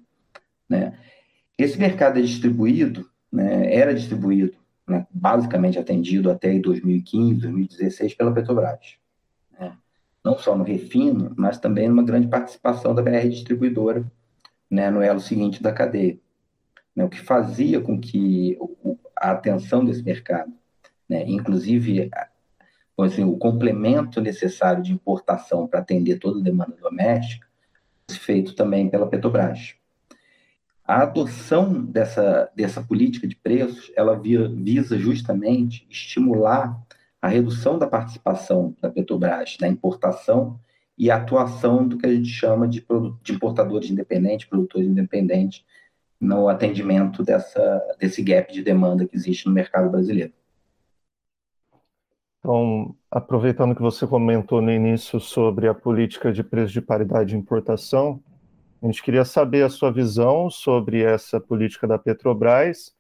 Né? 0.67 0.97
Esse 1.57 1.79
mercado 1.79 2.19
é 2.19 2.21
distribuído, 2.21 3.09
né, 3.31 3.73
era 3.73 3.93
distribuído 3.93 4.57
né, 4.87 5.07
basicamente 5.11 5.79
atendido 5.79 6.29
até 6.29 6.57
2015, 6.59 7.39
2016 7.41 8.15
pela 8.15 8.33
Petrobras. 8.33 9.00
Né? 9.61 9.77
Não 10.25 10.37
só 10.37 10.57
no 10.57 10.63
refino, 10.63 11.33
mas 11.37 11.59
também 11.59 11.87
numa 11.87 12.03
grande 12.03 12.27
participação 12.27 12.95
da 12.95 13.01
BR 13.01 13.29
distribuidora 13.29 14.03
né, 14.69 14.89
no 14.89 15.01
elo 15.01 15.19
seguinte 15.19 15.61
da 15.61 15.71
cadeia. 15.71 16.19
Né, 16.95 17.05
o 17.05 17.09
que 17.09 17.19
fazia 17.19 17.79
com 17.79 17.99
que 17.99 18.57
a 19.15 19.31
atenção 19.31 19.85
desse 19.85 20.03
mercado, 20.03 20.51
né, 21.07 21.23
inclusive 21.27 22.09
assim, 22.97 23.23
o 23.23 23.37
complemento 23.37 24.21
necessário 24.21 24.83
de 24.83 24.91
importação 24.91 25.67
para 25.67 25.79
atender 25.79 26.19
toda 26.19 26.39
a 26.39 26.43
demanda 26.43 26.75
doméstica, 26.79 27.47
feito 28.11 28.53
também 28.53 28.89
pela 28.89 29.07
Petrobras. 29.07 29.75
A 30.85 31.03
adoção 31.03 31.83
dessa, 31.85 32.51
dessa 32.55 32.83
política 32.83 33.27
de 33.27 33.35
preços, 33.35 33.91
ela 33.95 34.19
via, 34.19 34.47
visa 34.47 34.97
justamente 34.99 35.87
estimular 35.89 36.79
a 37.21 37.27
redução 37.27 37.77
da 37.77 37.87
participação 37.87 38.75
da 38.81 38.89
Petrobras 38.89 39.57
na 39.61 39.67
importação 39.67 40.59
e 40.97 41.11
a 41.11 41.17
atuação 41.17 41.87
do 41.87 41.97
que 41.97 42.05
a 42.05 42.13
gente 42.13 42.29
chama 42.29 42.67
de, 42.67 42.85
de 43.21 43.33
importadores 43.33 43.89
independentes, 43.89 44.47
produtores 44.47 44.87
independentes, 44.87 45.63
no 46.19 46.47
atendimento 46.47 47.23
dessa, 47.23 47.81
desse 47.99 48.21
gap 48.21 48.51
de 48.51 48.63
demanda 48.63 49.07
que 49.07 49.15
existe 49.15 49.47
no 49.47 49.53
mercado 49.53 49.89
brasileiro. 49.89 50.33
Então, 52.39 52.95
aproveitando 53.09 53.75
que 53.75 53.81
você 53.81 54.05
comentou 54.07 54.61
no 54.61 54.71
início 54.71 55.19
sobre 55.19 55.67
a 55.67 55.73
política 55.73 56.31
de 56.31 56.43
preço 56.43 56.73
de 56.73 56.81
paridade 56.81 57.29
de 57.29 57.37
importação, 57.37 58.21
a 58.81 58.87
gente 58.87 59.03
queria 59.03 59.23
saber 59.23 59.63
a 59.63 59.69
sua 59.69 59.91
visão 59.91 60.49
sobre 60.49 61.03
essa 61.03 61.39
política 61.39 61.87
da 61.87 61.99
Petrobras 61.99 62.95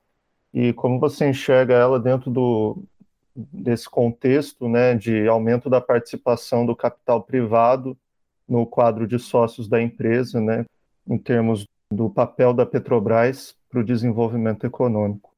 e 0.53 0.73
como 0.73 0.99
você 0.99 1.27
enxerga 1.27 1.73
ela 1.73 1.99
dentro 1.99 2.29
do, 2.29 2.83
desse 3.51 3.89
contexto 3.89 4.67
né, 4.67 4.95
de 4.95 5.27
aumento 5.27 5.69
da 5.69 5.81
participação 5.81 6.65
do 6.65 6.75
capital 6.75 7.21
privado 7.23 7.97
no 8.47 8.65
quadro 8.65 9.07
de 9.07 9.17
sócios 9.17 9.67
da 9.67 9.81
empresa, 9.81 10.41
né, 10.41 10.65
em 11.07 11.17
termos 11.17 11.65
do 11.91 12.09
papel 12.09 12.53
da 12.53 12.65
Petrobras 12.65 13.55
para 13.69 13.79
o 13.79 13.83
desenvolvimento 13.83 14.65
econômico. 14.65 15.31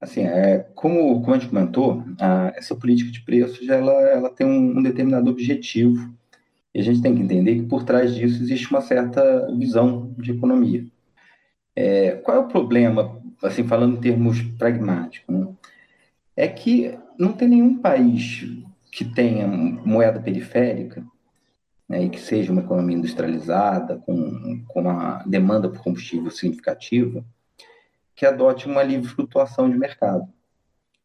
Assim, 0.00 0.22
é, 0.22 0.60
como, 0.74 1.20
como 1.20 1.34
a 1.34 1.38
gente 1.38 1.48
comentou, 1.48 2.04
a, 2.20 2.52
essa 2.56 2.74
política 2.74 3.10
de 3.10 3.20
preços 3.22 3.68
ela, 3.68 3.92
ela 3.92 4.30
tem 4.30 4.46
um, 4.46 4.78
um, 4.78 4.82
determinado 4.82 5.28
objetivo 5.28 6.14
e 6.72 6.80
a 6.80 6.82
gente 6.82 7.02
tem 7.02 7.14
que 7.14 7.22
entender 7.22 7.56
que 7.56 7.62
por 7.62 7.82
trás 7.82 8.14
disso 8.14 8.40
existe 8.42 8.70
uma 8.70 8.80
certa 8.80 9.50
visão 9.56 10.14
de 10.16 10.32
economia. 10.32 10.86
É, 11.74 12.12
qual 12.12 12.36
é 12.36 12.40
o 12.40 12.48
problema, 12.48 13.20
assim, 13.42 13.66
falando 13.66 13.96
em 13.96 14.00
termos 14.00 14.40
pragmáticos? 14.56 15.34
Né? 15.34 15.48
É 16.36 16.46
que 16.46 16.96
não 17.18 17.32
tem 17.32 17.48
nenhum 17.48 17.78
país 17.80 18.46
que 18.92 19.04
tenha 19.04 19.46
moeda 19.46 20.20
periférica 20.20 21.04
né, 21.88 22.04
e 22.04 22.10
que 22.10 22.20
seja 22.20 22.52
uma 22.52 22.62
economia 22.62 22.96
industrializada, 22.96 23.96
com, 23.98 24.64
com 24.68 24.80
uma 24.80 25.22
demanda 25.24 25.68
por 25.68 25.82
combustível 25.82 26.30
significativa, 26.30 27.24
que 28.14 28.26
adote 28.26 28.66
uma 28.66 28.82
livre 28.82 29.08
flutuação 29.08 29.68
de 29.68 29.76
mercado. 29.76 30.28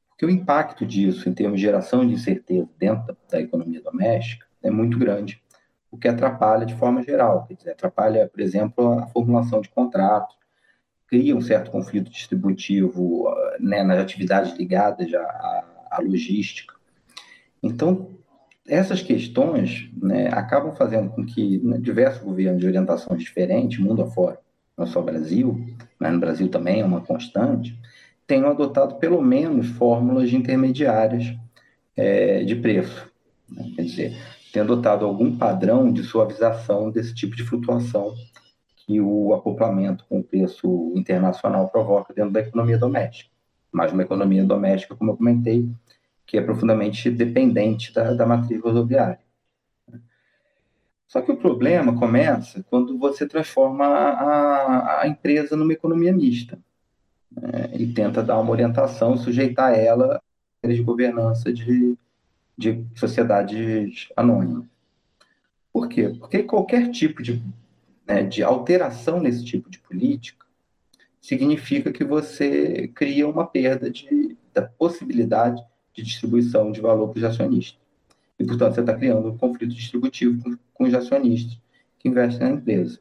Porque 0.10 0.26
o 0.26 0.30
impacto 0.30 0.86
disso 0.86 1.28
em 1.28 1.34
termos 1.34 1.60
de 1.60 1.66
geração 1.66 2.06
de 2.06 2.14
incerteza 2.14 2.70
dentro 2.78 3.18
da, 3.30 3.42
economia 3.42 3.82
doméstica 3.82 4.46
é 4.62 4.70
muito 4.70 4.98
grande, 4.98 5.42
o 5.92 5.98
que 5.98 6.08
atrapalha 6.08 6.66
de 6.66 6.76
forma 6.76 7.02
geral. 7.04 7.46
Quer 7.48 7.56
dizer, 7.56 7.72
atrapalha, 7.72 8.28
por 8.28 8.42
exemplo, 8.42 9.00
a 9.00 9.08
formulação 9.08 9.62
de 9.62 9.70
contratos, 9.70 10.36
cria 11.08 11.36
um 11.36 11.42
certo 11.42 11.70
conflito 11.70 12.10
distributivo 12.10 13.26
né, 13.60 13.84
nas 13.84 14.00
atividades 14.00 14.58
ligadas 14.58 15.14
à, 15.14 15.73
à 15.94 16.02
logística. 16.02 16.74
Então, 17.62 18.10
essas 18.68 19.02
questões 19.02 19.90
né, 20.02 20.30
acabam 20.30 20.74
fazendo 20.74 21.10
com 21.10 21.26
que 21.26 21.60
né, 21.60 21.78
diversos 21.78 22.24
governos 22.24 22.62
de 22.62 22.68
orientações 22.68 23.22
diferentes, 23.22 23.80
mundo 23.80 24.02
afora, 24.02 24.40
não 24.78 24.86
só 24.86 25.02
Brasil, 25.02 25.66
mas 26.00 26.14
no 26.14 26.20
Brasil 26.20 26.50
também 26.50 26.82
é 26.82 26.86
uma 26.86 27.02
constante, 27.02 27.78
tenham 28.26 28.50
adotado 28.50 28.96
pelo 28.96 29.22
menos 29.22 29.68
fórmulas 29.68 30.32
intermediárias 30.32 31.36
é, 31.96 32.44
de 32.44 32.56
preço. 32.56 33.10
Né? 33.50 33.72
Quer 33.76 33.82
dizer, 33.84 34.18
tem 34.54 34.62
adotado 34.62 35.06
algum 35.06 35.38
padrão 35.38 35.92
de 35.92 36.04
suavização 36.04 36.90
desse 36.90 37.14
tipo 37.14 37.36
de 37.36 37.44
flutuação 37.44 38.14
que 38.78 39.00
o 39.00 39.34
acoplamento 39.34 40.06
com 40.08 40.20
o 40.20 40.24
preço 40.24 40.94
internacional 40.96 41.70
provoca 41.70 42.14
dentro 42.14 42.32
da 42.32 42.42
economia 42.42 42.78
doméstica. 42.78 43.33
Mas 43.74 43.92
uma 43.92 44.04
economia 44.04 44.46
doméstica, 44.46 44.96
como 44.96 45.12
eu 45.12 45.18
comentei, 45.18 45.68
que 46.26 46.38
é 46.38 46.42
profundamente 46.42 47.10
dependente 47.10 47.94
da, 47.94 48.14
da 48.14 48.26
matriz 48.26 48.62
rodoviária. 48.62 49.20
Só 51.08 51.22
que 51.22 51.32
o 51.32 51.38
problema 51.38 51.96
começa 51.98 52.64
quando 52.70 52.98
você 52.98 53.28
transforma 53.28 53.86
a, 53.86 55.02
a 55.02 55.08
empresa 55.08 55.56
numa 55.56 55.74
economia 55.74 56.12
mista 56.12 56.58
né, 57.32 57.70
e 57.74 57.94
tenta 57.94 58.24
dar 58.24 58.40
uma 58.40 58.52
orientação, 58.52 59.18
sujeitar 59.18 59.78
ela 59.78 60.22
a 60.64 60.68
de 60.68 60.82
governança 60.82 61.52
de, 61.52 61.98
de 62.58 62.86
sociedades 62.96 64.10
anônimas. 64.16 64.66
Por 65.72 65.88
quê? 65.90 66.16
Porque 66.18 66.44
qualquer 66.44 66.90
tipo 66.90 67.22
de, 67.22 67.44
né, 68.08 68.24
de 68.24 68.42
alteração 68.42 69.20
nesse 69.20 69.44
tipo 69.44 69.70
de 69.70 69.80
política 69.80 70.43
significa 71.24 71.90
que 71.90 72.04
você 72.04 72.90
cria 72.90 73.26
uma 73.26 73.48
perda 73.48 73.90
de, 73.90 74.38
da 74.54 74.62
possibilidade 74.62 75.64
de 75.94 76.04
distribuição 76.04 76.70
de 76.70 76.82
valor 76.82 77.08
para 77.08 77.18
os 77.20 77.24
acionistas. 77.24 77.80
E, 78.38 78.44
portanto, 78.44 78.76
você 78.76 78.82
está 78.82 78.94
criando 78.94 79.30
um 79.30 79.38
conflito 79.38 79.74
distributivo 79.74 80.44
com, 80.44 80.58
com 80.74 80.84
os 80.84 80.94
acionistas 80.94 81.58
que 81.98 82.10
investem 82.10 82.46
na 82.46 82.56
empresa. 82.56 83.00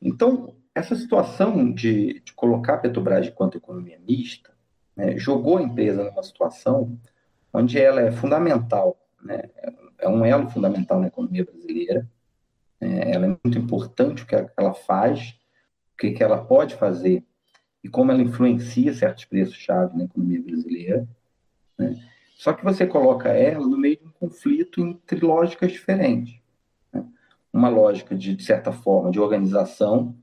Então, 0.00 0.54
essa 0.74 0.96
situação 0.96 1.70
de, 1.70 2.20
de 2.20 2.32
colocar 2.32 2.74
a 2.74 2.78
Petrobras 2.78 3.26
enquanto 3.26 3.58
economia 3.58 4.00
mista 4.08 4.50
né, 4.96 5.18
jogou 5.18 5.58
a 5.58 5.62
empresa 5.62 6.02
numa 6.02 6.22
situação 6.22 6.98
onde 7.52 7.78
ela 7.78 8.00
é 8.00 8.10
fundamental, 8.10 8.96
né, 9.22 9.50
é 9.98 10.08
um 10.08 10.24
elo 10.24 10.48
fundamental 10.48 10.98
na 10.98 11.08
economia 11.08 11.44
brasileira, 11.44 12.08
é, 12.80 13.12
ela 13.12 13.26
é 13.26 13.36
muito 13.44 13.58
importante 13.58 14.22
o 14.22 14.26
que 14.26 14.34
ela 14.56 14.72
faz, 14.72 15.38
o 15.92 15.96
que, 15.98 16.12
que 16.12 16.22
ela 16.22 16.42
pode 16.42 16.74
fazer 16.74 17.22
e 17.84 17.88
como 17.88 18.10
ela 18.10 18.22
influencia 18.22 18.94
certos 18.94 19.26
preços-chave 19.26 19.94
na 19.96 20.04
economia 20.04 20.42
brasileira. 20.42 21.06
Né? 21.78 21.94
Só 22.34 22.54
que 22.54 22.64
você 22.64 22.86
coloca 22.86 23.28
ela 23.28 23.66
no 23.66 23.76
meio 23.76 23.98
de 23.98 24.06
um 24.06 24.10
conflito 24.10 24.80
entre 24.80 25.20
lógicas 25.20 25.70
diferentes. 25.70 26.40
Né? 26.90 27.04
Uma 27.52 27.68
lógica, 27.68 28.16
de, 28.16 28.34
de, 28.34 28.42
certa 28.42 28.72
forma, 28.72 29.10
de 29.10 29.20
organização 29.20 30.16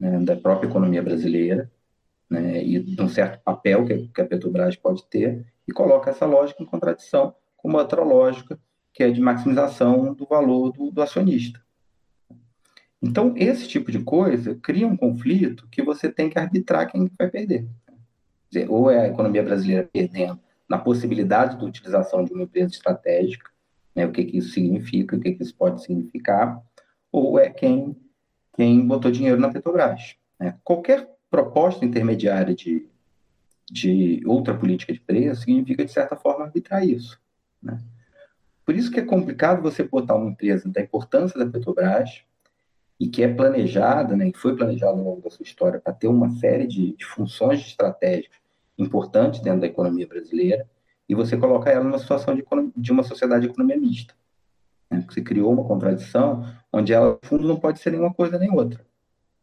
né, 0.00 0.18
da 0.20 0.34
própria 0.34 0.66
economia 0.66 1.02
brasileira, 1.02 1.70
né, 2.28 2.64
e 2.64 2.80
de 2.80 3.00
um 3.00 3.08
certo 3.08 3.42
papel 3.44 3.84
que, 3.84 4.08
que 4.08 4.20
a 4.22 4.26
Petrobras 4.26 4.74
pode 4.74 5.04
ter, 5.06 5.46
e 5.68 5.72
coloca 5.72 6.10
essa 6.10 6.24
lógica 6.24 6.62
em 6.62 6.66
contradição 6.66 7.34
com 7.56 7.68
uma 7.68 7.80
outra 7.80 8.02
lógica, 8.02 8.58
que 8.94 9.02
é 9.02 9.10
de 9.10 9.20
maximização 9.20 10.14
do 10.14 10.24
valor 10.24 10.72
do, 10.72 10.90
do 10.90 11.02
acionista. 11.02 11.63
Então, 13.06 13.34
esse 13.36 13.68
tipo 13.68 13.92
de 13.92 14.02
coisa 14.02 14.54
cria 14.62 14.86
um 14.86 14.96
conflito 14.96 15.68
que 15.70 15.82
você 15.82 16.10
tem 16.10 16.30
que 16.30 16.38
arbitrar 16.38 16.90
quem 16.90 17.10
vai 17.18 17.28
perder. 17.28 17.68
Dizer, 18.48 18.70
ou 18.70 18.90
é 18.90 19.00
a 19.00 19.08
economia 19.08 19.42
brasileira 19.42 19.86
perdendo 19.92 20.40
na 20.66 20.78
possibilidade 20.78 21.58
de 21.58 21.64
utilização 21.66 22.24
de 22.24 22.32
uma 22.32 22.44
empresa 22.44 22.72
estratégica, 22.72 23.50
né, 23.94 24.06
o 24.06 24.10
que, 24.10 24.24
que 24.24 24.38
isso 24.38 24.54
significa, 24.54 25.14
o 25.14 25.20
que, 25.20 25.32
que 25.32 25.42
isso 25.42 25.54
pode 25.54 25.82
significar, 25.82 26.58
ou 27.12 27.38
é 27.38 27.50
quem, 27.50 27.94
quem 28.56 28.86
botou 28.86 29.10
dinheiro 29.10 29.38
na 29.38 29.50
Petrobras. 29.50 30.16
Né? 30.40 30.56
Qualquer 30.64 31.06
proposta 31.30 31.84
intermediária 31.84 32.54
de, 32.54 32.88
de 33.70 34.22
outra 34.24 34.56
política 34.56 34.94
de 34.94 35.00
preço 35.00 35.42
significa, 35.42 35.84
de 35.84 35.92
certa 35.92 36.16
forma, 36.16 36.46
arbitrar 36.46 36.82
isso. 36.82 37.20
Né? 37.62 37.78
Por 38.64 38.74
isso 38.74 38.90
que 38.90 38.98
é 38.98 39.04
complicado 39.04 39.60
você 39.60 39.82
botar 39.82 40.14
uma 40.14 40.30
empresa 40.30 40.66
da 40.70 40.80
importância 40.80 41.38
da 41.38 41.44
Petrobras 41.44 42.24
e 42.98 43.08
que 43.08 43.22
é 43.22 43.28
planejada, 43.28 44.16
né, 44.16 44.28
e 44.28 44.36
foi 44.36 44.56
planejada 44.56 44.92
ao 44.92 45.04
longo 45.04 45.20
da 45.20 45.30
sua 45.30 45.42
história 45.42 45.80
para 45.80 45.92
ter 45.92 46.08
uma 46.08 46.30
série 46.30 46.66
de, 46.66 46.96
de 46.96 47.04
funções 47.04 47.60
estratégicas 47.60 48.38
importante 48.78 49.42
dentro 49.42 49.60
da 49.60 49.66
economia 49.66 50.06
brasileira 50.06 50.68
e 51.08 51.14
você 51.14 51.36
coloca 51.36 51.70
ela 51.70 51.84
numa 51.84 51.98
situação 51.98 52.34
de, 52.34 52.44
de 52.76 52.92
uma 52.92 53.02
sociedade 53.02 53.42
de 53.42 53.52
economia 53.52 53.76
mista. 53.76 54.14
Né? 54.90 55.04
Você 55.08 55.22
criou 55.22 55.52
uma 55.52 55.64
contradição 55.64 56.44
onde 56.72 56.92
ela, 56.92 57.18
no 57.22 57.28
fundo, 57.28 57.46
não 57.46 57.58
pode 57.58 57.78
ser 57.78 57.90
nenhuma 57.90 58.12
coisa 58.12 58.38
nem 58.38 58.50
outra. 58.50 58.84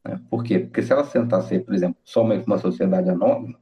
Né? 0.06 0.20
Por 0.30 0.44
quê? 0.44 0.60
Porque 0.60 0.82
se 0.82 0.92
ela 0.92 1.04
sentar 1.04 1.42
ser, 1.44 1.64
por 1.64 1.74
exemplo, 1.74 1.98
só 2.04 2.24
uma, 2.24 2.36
uma 2.36 2.58
sociedade 2.58 3.10
anônima, 3.10 3.60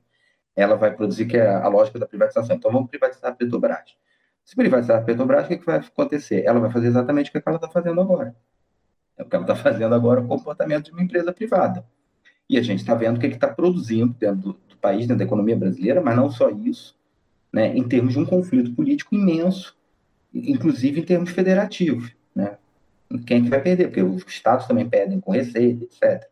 ela 0.56 0.76
vai 0.76 0.94
produzir 0.94 1.26
que 1.26 1.38
é 1.38 1.48
a 1.48 1.68
lógica 1.68 2.00
da 2.00 2.08
privatização. 2.08 2.56
Então, 2.56 2.72
vamos 2.72 2.90
privatizar 2.90 3.32
a 3.32 3.36
Petrobras. 3.36 3.96
Se 4.44 4.56
privatizar 4.56 5.00
a 5.00 5.02
Petrobras, 5.02 5.46
o 5.46 5.48
que, 5.48 5.58
que 5.58 5.66
vai 5.66 5.78
acontecer? 5.78 6.44
Ela 6.46 6.60
vai 6.60 6.72
fazer 6.72 6.88
exatamente 6.88 7.30
o 7.30 7.32
que 7.34 7.42
ela 7.46 7.58
está 7.58 7.70
fazendo 7.70 8.02
agora. 8.02 8.36
É 9.20 9.24
o 9.24 9.26
que 9.26 9.36
ela 9.36 9.44
está 9.44 9.56
fazendo 9.56 9.94
agora, 9.94 10.22
o 10.22 10.28
comportamento 10.28 10.86
de 10.86 10.92
uma 10.92 11.04
empresa 11.04 11.34
privada. 11.34 11.86
E 12.50 12.58
a 12.58 12.62
gente 12.62 12.80
está 12.80 12.96
vendo 12.96 13.18
o 13.18 13.20
que 13.20 13.28
está 13.28 13.50
produzindo 13.50 14.16
dentro 14.18 14.54
do, 14.54 14.60
país, 14.78 15.02
dentro 15.02 15.18
da 15.18 15.26
economia 15.26 15.58
brasileira, 15.58 16.02
mas 16.02 16.16
não 16.16 16.32
só 16.32 16.50
isso, 16.50 16.98
né, 17.52 17.76
em 17.76 17.86
termos 17.86 18.14
de 18.14 18.20
um 18.20 18.26
conflito 18.26 18.74
político 18.74 19.14
imenso, 19.14 19.78
inclusive 20.34 21.02
em 21.02 21.04
termos 21.04 21.32
federativos. 21.32 22.16
Né? 22.34 22.58
Quem 23.28 23.40
é 23.40 23.42
que 23.42 23.50
vai 23.50 23.62
perder? 23.62 23.88
Porque 23.88 24.02
os 24.02 24.24
estados 24.26 24.66
também 24.68 24.88
perdem 24.88 25.20
com 25.20 25.32
receita, 25.32 25.84
etc. 25.84 26.30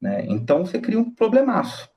Né? 0.00 0.24
Então 0.26 0.66
você 0.66 0.80
cria 0.80 0.98
um 0.98 1.10
problemaço. 1.10 1.88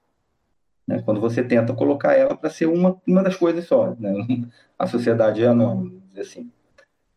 Né? 0.86 1.01
Quando 1.03 1.20
você 1.20 1.43
tenta 1.43 1.74
colocar 1.74 2.13
ela 2.13 2.36
para 2.36 2.51
ser 2.51 2.67
uma, 2.67 3.01
uma 3.08 3.24
das 3.24 3.36
coisas 3.36 3.65
só. 3.65 3.96
Né? 3.98 4.13
A 4.77 4.86
sociedade 4.86 5.43
é 5.43 5.48
anônima, 5.48 6.01
assim. 6.17 6.51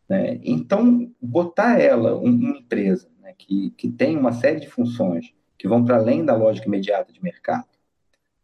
Né? 0.09 0.39
Então, 0.43 1.11
botar 1.21 1.79
ela, 1.79 2.15
uma 2.15 2.57
empresa 2.57 3.09
né, 3.19 3.33
que, 3.37 3.71
que 3.71 3.89
tem 3.89 4.17
uma 4.17 4.31
série 4.31 4.59
de 4.59 4.67
funções 4.67 5.33
que 5.57 5.67
vão 5.67 5.83
para 5.83 5.97
além 5.97 6.23
da 6.23 6.35
lógica 6.35 6.67
imediata 6.67 7.11
de 7.11 7.21
mercado, 7.21 7.67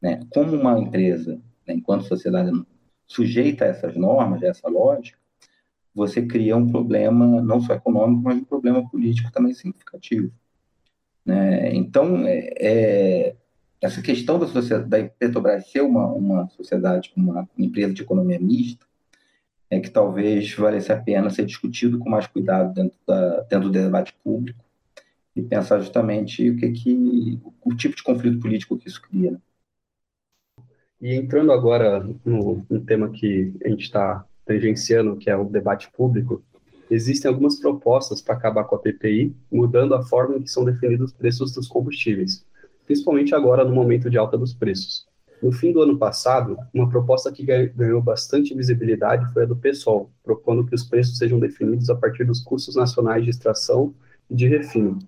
né, 0.02 0.20
como 0.30 0.56
uma 0.56 0.78
empresa, 0.80 1.40
né, 1.66 1.76
enquanto 1.76 2.06
sociedade 2.06 2.52
sujeita 3.06 3.66
a 3.66 3.68
essas 3.68 3.96
normas, 3.96 4.44
a 4.44 4.48
essa 4.48 4.68
lógica, 4.68 5.18
você 5.94 6.26
cria 6.26 6.58
um 6.58 6.70
problema 6.70 7.42
não 7.42 7.62
só 7.62 7.74
econômico, 7.74 8.24
mas 8.24 8.38
um 8.38 8.44
problema 8.44 8.90
político 8.90 9.32
também 9.32 9.54
significativo. 9.54 10.32
Né? 11.24 11.74
Então, 11.76 12.26
é, 12.28 12.50
é, 12.60 13.36
essa 13.80 14.02
questão 14.02 14.40
da, 14.40 14.48
sociedade, 14.48 14.90
da 14.90 15.10
Petrobras 15.18 15.70
ser 15.70 15.82
uma, 15.82 16.08
uma 16.08 16.48
sociedade, 16.50 17.14
uma 17.16 17.48
empresa 17.58 17.94
de 17.94 18.02
economia 18.02 18.40
mista, 18.40 18.86
é 19.74 19.80
que 19.80 19.90
talvez 19.90 20.54
valesse 20.54 20.92
a 20.92 21.02
pena 21.02 21.30
ser 21.30 21.46
discutido 21.46 22.00
com 22.00 22.10
mais 22.10 22.28
cuidado 22.28 22.74
dentro, 22.74 22.98
da, 23.08 23.42
dentro 23.42 23.70
do 23.70 23.72
debate 23.72 24.14
público 24.24 24.64
e 25.36 25.42
pensar 25.42 25.80
justamente 25.80 26.50
o 26.50 26.58
que 26.58 26.72
que 26.72 27.40
o 27.64 27.76
tipo 27.76 27.96
de 27.96 28.04
conflito 28.04 28.40
político 28.40 28.78
que 28.78 28.88
isso 28.88 29.02
cria. 29.02 29.32
Né? 29.32 29.38
E 31.02 31.16
entrando 31.16 31.52
agora 31.52 32.08
no, 32.24 32.66
no 32.70 32.80
tema 32.82 33.10
que 33.10 33.54
a 33.66 33.70
gente 33.70 33.84
está 33.84 34.26
tangenciando, 34.46 35.18
que 35.18 35.30
é 35.30 35.36
o 35.36 35.46
debate 35.46 35.92
público, 35.92 36.44
existem 36.90 37.30
algumas 37.30 37.60
propostas 37.60 38.22
para 38.22 38.36
acabar 38.36 38.64
com 38.66 38.76
a 38.76 38.80
PPI, 38.80 39.36
mudando 39.52 39.96
a 39.96 40.04
forma 40.04 40.38
em 40.38 40.44
que 40.44 40.50
são 40.50 40.64
definidos 40.64 41.12
os 41.12 41.18
preços 41.18 41.54
dos 41.54 41.68
combustíveis, 41.68 42.46
principalmente 42.86 43.34
agora 43.34 43.66
no 43.66 43.74
momento 43.74 44.10
de 44.10 44.18
alta 44.18 44.38
dos 44.38 44.54
preços. 44.54 45.08
No 45.44 45.52
fim 45.52 45.74
do 45.74 45.82
ano 45.82 45.98
passado, 45.98 46.58
uma 46.74 46.90
proposta 46.90 47.30
que 47.30 47.44
ganhou 47.44 48.02
bastante 48.02 48.56
visibilidade 48.56 49.30
foi 49.34 49.44
a 49.44 49.46
do 49.46 49.58
PSOL, 49.58 50.10
propondo 50.24 50.66
que 50.66 50.74
os 50.74 50.86
preços 50.86 51.18
sejam 51.18 51.38
definidos 51.38 51.90
a 51.90 51.96
partir 51.96 52.24
dos 52.24 52.40
custos 52.40 52.78
nacionais 52.78 53.26
de 53.26 53.30
extração 53.30 53.94
e 54.30 54.36
de 54.36 54.48
refino. 54.48 55.00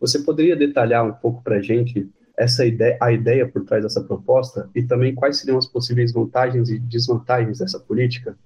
Você 0.00 0.20
poderia 0.20 0.54
detalhar 0.54 1.04
um 1.04 1.12
pouco 1.12 1.42
para 1.42 1.56
a 1.56 1.60
gente 1.60 2.08
essa 2.36 2.64
ideia, 2.64 2.96
a 3.00 3.10
ideia 3.10 3.48
por 3.48 3.64
trás 3.64 3.82
dessa 3.82 4.00
proposta 4.00 4.70
e 4.72 4.84
também 4.84 5.16
quais 5.16 5.38
seriam 5.38 5.58
as 5.58 5.66
possíveis 5.66 6.12
vantagens 6.12 6.70
e 6.70 6.78
desvantagens 6.78 7.58
dessa 7.58 7.80
política? 7.80 8.38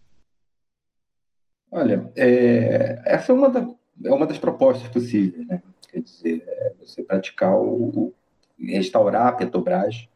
Olha, 1.71 2.11
é, 2.17 2.99
essa 3.05 3.31
é 3.31 3.35
uma, 3.35 3.51
da, 3.51 3.69
é 4.05 4.11
uma 4.11 4.27
das 4.27 4.39
propostas 4.39 4.89
possíveis, 4.89 5.47
né? 5.47 5.63
Quer 5.91 6.01
dizer, 6.01 6.43
é 6.47 6.73
você 6.81 7.03
praticar 7.03 7.55
o, 7.55 8.09
o 8.09 8.15
restaurar 8.59 9.27
a 9.27 9.33
Petrobras 9.33 10.09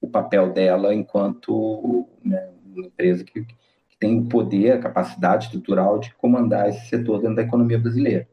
o 0.00 0.08
papel 0.08 0.52
dela 0.52 0.94
enquanto 0.94 2.06
né, 2.24 2.50
uma 2.64 2.86
empresa 2.86 3.24
que, 3.24 3.42
que 3.42 3.96
tem 3.98 4.18
o 4.18 4.28
poder, 4.28 4.72
a 4.72 4.80
capacidade 4.80 5.46
estrutural 5.46 5.98
de 5.98 6.14
comandar 6.14 6.68
esse 6.68 6.86
setor 6.86 7.20
dentro 7.20 7.36
da 7.36 7.42
economia 7.42 7.78
brasileira. 7.78 8.28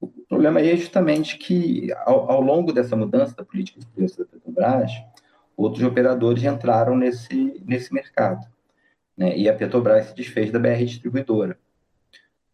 O 0.00 0.08
problema 0.28 0.60
é 0.60 0.76
justamente 0.76 1.38
que, 1.38 1.92
ao, 2.04 2.30
ao 2.30 2.40
longo 2.40 2.72
dessa 2.72 2.96
mudança 2.96 3.34
da 3.34 3.44
política 3.44 3.80
de 3.80 3.86
preço 3.86 4.18
da 4.18 4.24
Petrobras, 4.24 4.90
outros 5.56 5.84
operadores 5.84 6.42
entraram 6.42 6.96
nesse, 6.96 7.62
nesse 7.64 7.92
mercado. 7.94 8.46
Né? 9.16 9.36
E 9.36 9.48
a 9.48 9.54
Petrobras 9.54 10.06
se 10.06 10.14
desfez 10.14 10.50
da 10.50 10.58
BR 10.58 10.84
Distribuidora, 10.84 11.58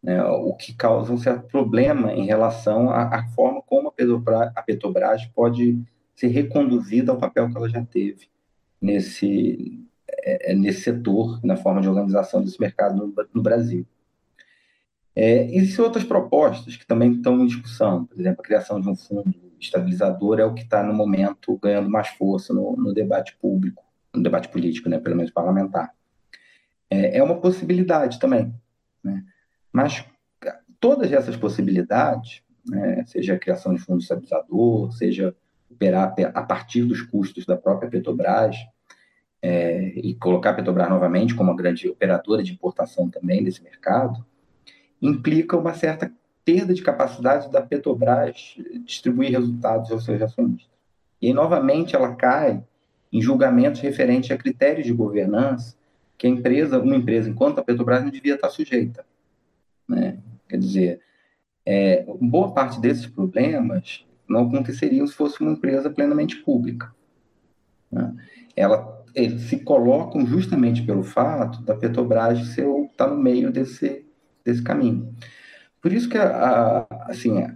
né? 0.03 0.23
o 0.25 0.55
que 0.55 0.73
causa 0.75 1.13
um 1.13 1.19
certo 1.19 1.49
problema 1.49 2.13
em 2.13 2.27
relação 2.27 2.91
à, 2.91 3.17
à 3.17 3.25
forma 3.29 3.61
como 3.63 3.89
a 3.89 3.93
Petrobras, 3.93 4.53
a 4.55 4.63
Petrobras 4.63 5.27
pode 5.27 5.83
ser 6.15 6.29
reconduzida 6.29 7.13
ao 7.13 7.19
papel 7.19 7.51
que 7.51 7.57
ela 7.57 7.69
já 7.69 7.85
teve 7.85 8.29
nesse, 8.81 9.87
é, 10.09 10.53
é, 10.53 10.55
nesse 10.55 10.83
setor, 10.83 11.41
na 11.45 11.57
forma 11.57 11.81
de 11.81 11.89
organização 11.89 12.43
desse 12.43 12.61
mercado 12.61 12.97
no, 12.97 13.15
no 13.35 13.43
Brasil. 13.43 13.87
É, 15.15 15.45
existem 15.55 15.85
outras 15.85 16.05
propostas 16.05 16.77
que 16.77 16.87
também 16.87 17.13
estão 17.13 17.41
em 17.41 17.47
discussão, 17.47 18.07
por 18.07 18.19
exemplo, 18.19 18.41
a 18.41 18.45
criação 18.45 18.81
de 18.81 18.89
um 18.89 18.97
fundo 18.97 19.35
estabilizador 19.61 20.41
é 20.41 20.45
o 20.45 20.55
que 20.55 20.63
está, 20.63 20.83
no 20.83 20.93
momento, 20.93 21.59
ganhando 21.63 21.89
mais 21.89 22.09
força 22.09 22.53
no, 22.53 22.77
no, 22.77 22.93
debate 22.93 23.37
público, 23.37 23.85
no 24.13 24.23
debate 24.23 24.49
político, 24.49 24.89
né, 24.89 24.99
pelo 24.99 25.17
menos 25.17 25.31
parlamentar. 25.31 25.95
É, 26.91 27.19
é 27.19 27.23
uma 27.23 27.41
possibilidade 27.41 28.19
também. 28.19 28.53
Né? 29.05 29.25
Mas 29.73 30.05
todas 30.81 31.13
essas 31.13 31.37
possibilidades, 31.37 32.43
né, 32.67 33.05
seja 33.07 33.35
a 33.35 33.39
criação 33.39 33.75
de 33.75 33.81
fundo 33.81 34.01
estabilizador, 34.01 34.93
seja 34.93 35.35
operar 35.73 36.15
a 36.35 36.43
partir 36.43 36.85
dos 36.85 37.01
custos 37.03 37.45
da 37.45 37.57
própria 37.57 37.91
Petrobras, 37.91 38.57
é, 39.43 39.93
e 39.97 40.15
colocar 40.15 40.51
a 40.51 40.55
Petrobras 40.55 40.89
novamente 40.89 41.35
como 41.35 41.51
uma 41.51 41.57
grande 41.57 41.89
operadora 41.89 42.43
de 42.43 42.53
importação 42.53 43.11
também 43.11 43.43
desse 43.43 43.63
mercado, 43.63 44.25
implica 45.01 45.57
uma 45.57 45.75
certa 45.75 46.13
perda 46.45 46.73
de 46.73 46.83
capacidade 46.83 47.51
da 47.51 47.61
Petrobras 47.61 48.57
distribuir 48.85 49.33
resultados 49.33 49.91
aos 49.91 50.05
seus 50.05 50.23
acionistas. 50.23 50.71
E 51.21 51.29
aí, 51.29 51.33
novamente, 51.33 51.97
ela 51.97 52.15
cai 52.15 52.63
em 53.13 53.21
julgamentos 53.21 53.81
referentes 53.81 54.31
a 54.31 54.37
critérios 54.37 54.87
de 54.87 54.93
governança 54.93 55.77
que 56.17 56.27
a 56.27 56.31
empresa, 56.31 56.79
uma 56.79 56.95
empresa, 56.95 57.29
enquanto 57.29 57.59
a 57.59 57.65
Petrobras, 57.65 58.03
não 58.03 58.11
devia 58.11 58.35
estar 58.35 58.49
sujeita. 58.49 59.05
Né? 59.89 60.19
Quer 60.49 60.57
dizer, 60.57 61.01
é, 61.67 62.05
boa 62.21 62.53
parte 62.53 62.81
desses 62.81 63.07
problemas 63.07 64.05
não 64.33 64.49
aconteceriam 64.49 65.07
se 65.07 65.15
fosse 65.15 65.41
uma 65.41 65.53
empresa 65.53 65.91
plenamente 65.91 66.37
pública. 66.37 66.93
Né? 67.91 68.15
Ela 68.57 69.03
eles 69.15 69.43
se 69.43 69.59
colocam 69.61 70.27
justamente 70.27 70.83
pelo 70.83 71.03
fato 71.03 71.63
da 71.63 71.75
Petrobras 71.75 72.39
estar 72.39 72.89
tá 72.97 73.07
no 73.07 73.17
meio 73.17 73.53
desse, 73.53 74.07
desse 74.45 74.63
caminho. 74.63 75.15
Por 75.81 75.93
isso 75.93 76.09
que 76.09 76.17
a, 76.17 76.87
a, 76.89 77.11
assim, 77.11 77.47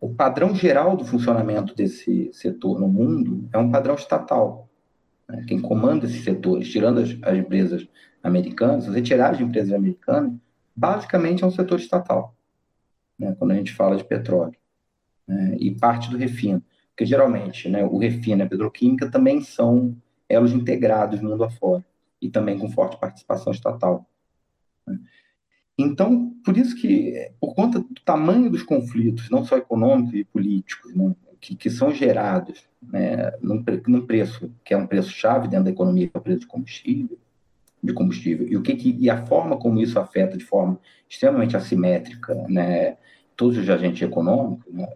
o 0.00 0.14
padrão 0.14 0.54
geral 0.54 0.96
do 0.96 1.04
funcionamento 1.04 1.74
desse 1.74 2.30
setor 2.32 2.78
no 2.78 2.88
mundo 2.88 3.48
é 3.52 3.58
um 3.58 3.70
padrão 3.70 3.94
estatal. 3.94 4.68
Né? 5.28 5.44
Quem 5.48 5.60
comanda 5.60 6.06
esses 6.06 6.22
setores, 6.22 6.68
tirando 6.68 7.00
as, 7.00 7.16
as 7.22 7.38
empresas 7.38 7.88
americanas, 8.22 8.88
as 8.88 8.94
retiradas 8.94 9.38
de 9.38 9.44
empresas 9.44 9.72
americanas, 9.72 10.34
basicamente 10.74 11.44
é 11.44 11.46
um 11.46 11.50
setor 11.50 11.78
estatal, 11.78 12.34
né? 13.18 13.34
quando 13.38 13.52
a 13.52 13.54
gente 13.54 13.72
fala 13.72 13.96
de 13.96 14.04
petróleo. 14.04 14.56
Né? 15.26 15.56
E 15.58 15.74
parte 15.74 16.10
do 16.10 16.16
refino. 16.16 16.62
Porque 16.90 17.04
geralmente 17.04 17.68
né, 17.68 17.84
o 17.84 17.98
refino 17.98 18.42
e 18.42 18.44
a 18.44 18.48
petroquímica 18.48 19.10
também 19.10 19.42
são 19.42 19.96
elos 20.28 20.52
integrados 20.52 21.20
mundo 21.20 21.44
afora 21.44 21.84
e 22.20 22.28
também 22.28 22.58
com 22.58 22.70
forte 22.70 22.98
participação 22.98 23.52
estatal. 23.52 24.08
Né? 24.86 24.98
Então, 25.78 26.32
por 26.44 26.56
isso 26.56 26.74
que, 26.74 27.30
por 27.38 27.54
conta 27.54 27.80
do 27.80 28.00
tamanho 28.04 28.50
dos 28.50 28.62
conflitos, 28.62 29.28
não 29.28 29.44
só 29.44 29.58
econômicos 29.58 30.14
e 30.14 30.24
políticos, 30.24 30.94
né, 30.94 31.14
que, 31.38 31.54
que, 31.54 31.68
são 31.68 31.92
gerados 31.92 32.66
né, 32.82 33.30
num, 33.42 33.62
num, 33.86 34.06
preço 34.06 34.50
que 34.64 34.72
é 34.72 34.76
um 34.76 34.86
preço-chave 34.86 35.48
dentro 35.48 35.66
da 35.66 35.70
economia, 35.70 36.08
que 36.08 36.16
é 36.16 36.18
o 36.18 36.22
preço 36.22 36.40
de 36.40 36.46
combustível, 36.46 37.18
de 37.82 37.92
combustível, 37.92 38.48
e, 38.48 38.56
o 38.56 38.62
que, 38.62 38.74
que, 38.74 38.96
e 38.98 39.10
a 39.10 39.26
forma 39.26 39.58
como 39.58 39.78
isso 39.78 39.98
afeta 39.98 40.36
de 40.36 40.44
forma 40.44 40.80
extremamente 41.08 41.56
assimétrica 41.56 42.34
né, 42.48 42.96
todos 43.36 43.58
os 43.58 43.68
agentes 43.68 44.00
econômicos, 44.00 44.72
né, 44.72 44.88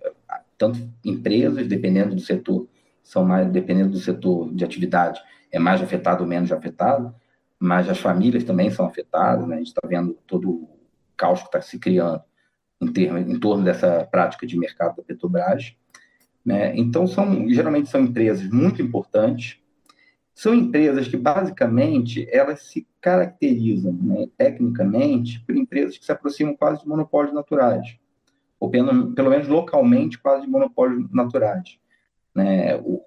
tanto 0.61 0.79
empresas, 1.03 1.67
dependendo 1.67 2.15
do 2.15 2.21
setor, 2.21 2.69
são 3.03 3.25
mais, 3.25 3.51
dependendo 3.51 3.93
do 3.93 3.99
setor 3.99 4.53
de 4.55 4.63
atividade, 4.63 5.19
é 5.51 5.59
mais 5.59 5.81
afetado 5.81 6.23
ou 6.23 6.29
menos 6.29 6.53
afetado, 6.53 7.15
mas 7.59 7.89
as 7.89 7.99
famílias 7.99 8.45
também 8.45 8.71
são 8.71 8.85
afetadas, 8.85 9.49
né? 9.49 9.55
a 9.55 9.59
gente 9.59 9.69
está 9.69 9.81
vendo 9.89 10.19
todo 10.27 10.51
o 10.51 10.69
caos 11.17 11.41
que 11.41 11.47
está 11.47 11.63
se 11.63 11.79
criando 11.79 12.23
em, 12.79 12.93
termo, 12.93 13.17
em 13.17 13.41
torno 13.41 13.65
dessa 13.65 14.07
prática 14.11 14.47
de 14.47 14.59
mercado 14.59 14.97
da 14.97 15.03
Petrobras. 15.03 15.75
Né? 16.45 16.77
Então, 16.77 17.07
são, 17.07 17.49
geralmente 17.49 17.89
são 17.89 18.03
empresas 18.03 18.47
muito 18.51 18.83
importantes, 18.83 19.59
são 20.35 20.55
empresas 20.55 21.09
que, 21.09 21.17
basicamente, 21.17 22.29
elas 22.31 22.65
se 22.65 22.87
caracterizam 23.01 23.95
né, 23.95 24.27
tecnicamente 24.37 25.41
por 25.41 25.57
empresas 25.57 25.97
que 25.97 26.05
se 26.05 26.13
aproximam 26.13 26.55
quase 26.55 26.83
de 26.83 26.89
monopólios 26.89 27.35
naturais, 27.35 27.99
ou 28.61 28.71
pelo, 28.71 29.13
pelo 29.13 29.31
menos 29.31 29.49
localmente 29.49 30.19
quase 30.19 30.45
de 30.45 30.51
monopólios 30.51 31.11
naturais. 31.11 31.79
Né? 32.35 32.77
O, 32.77 33.03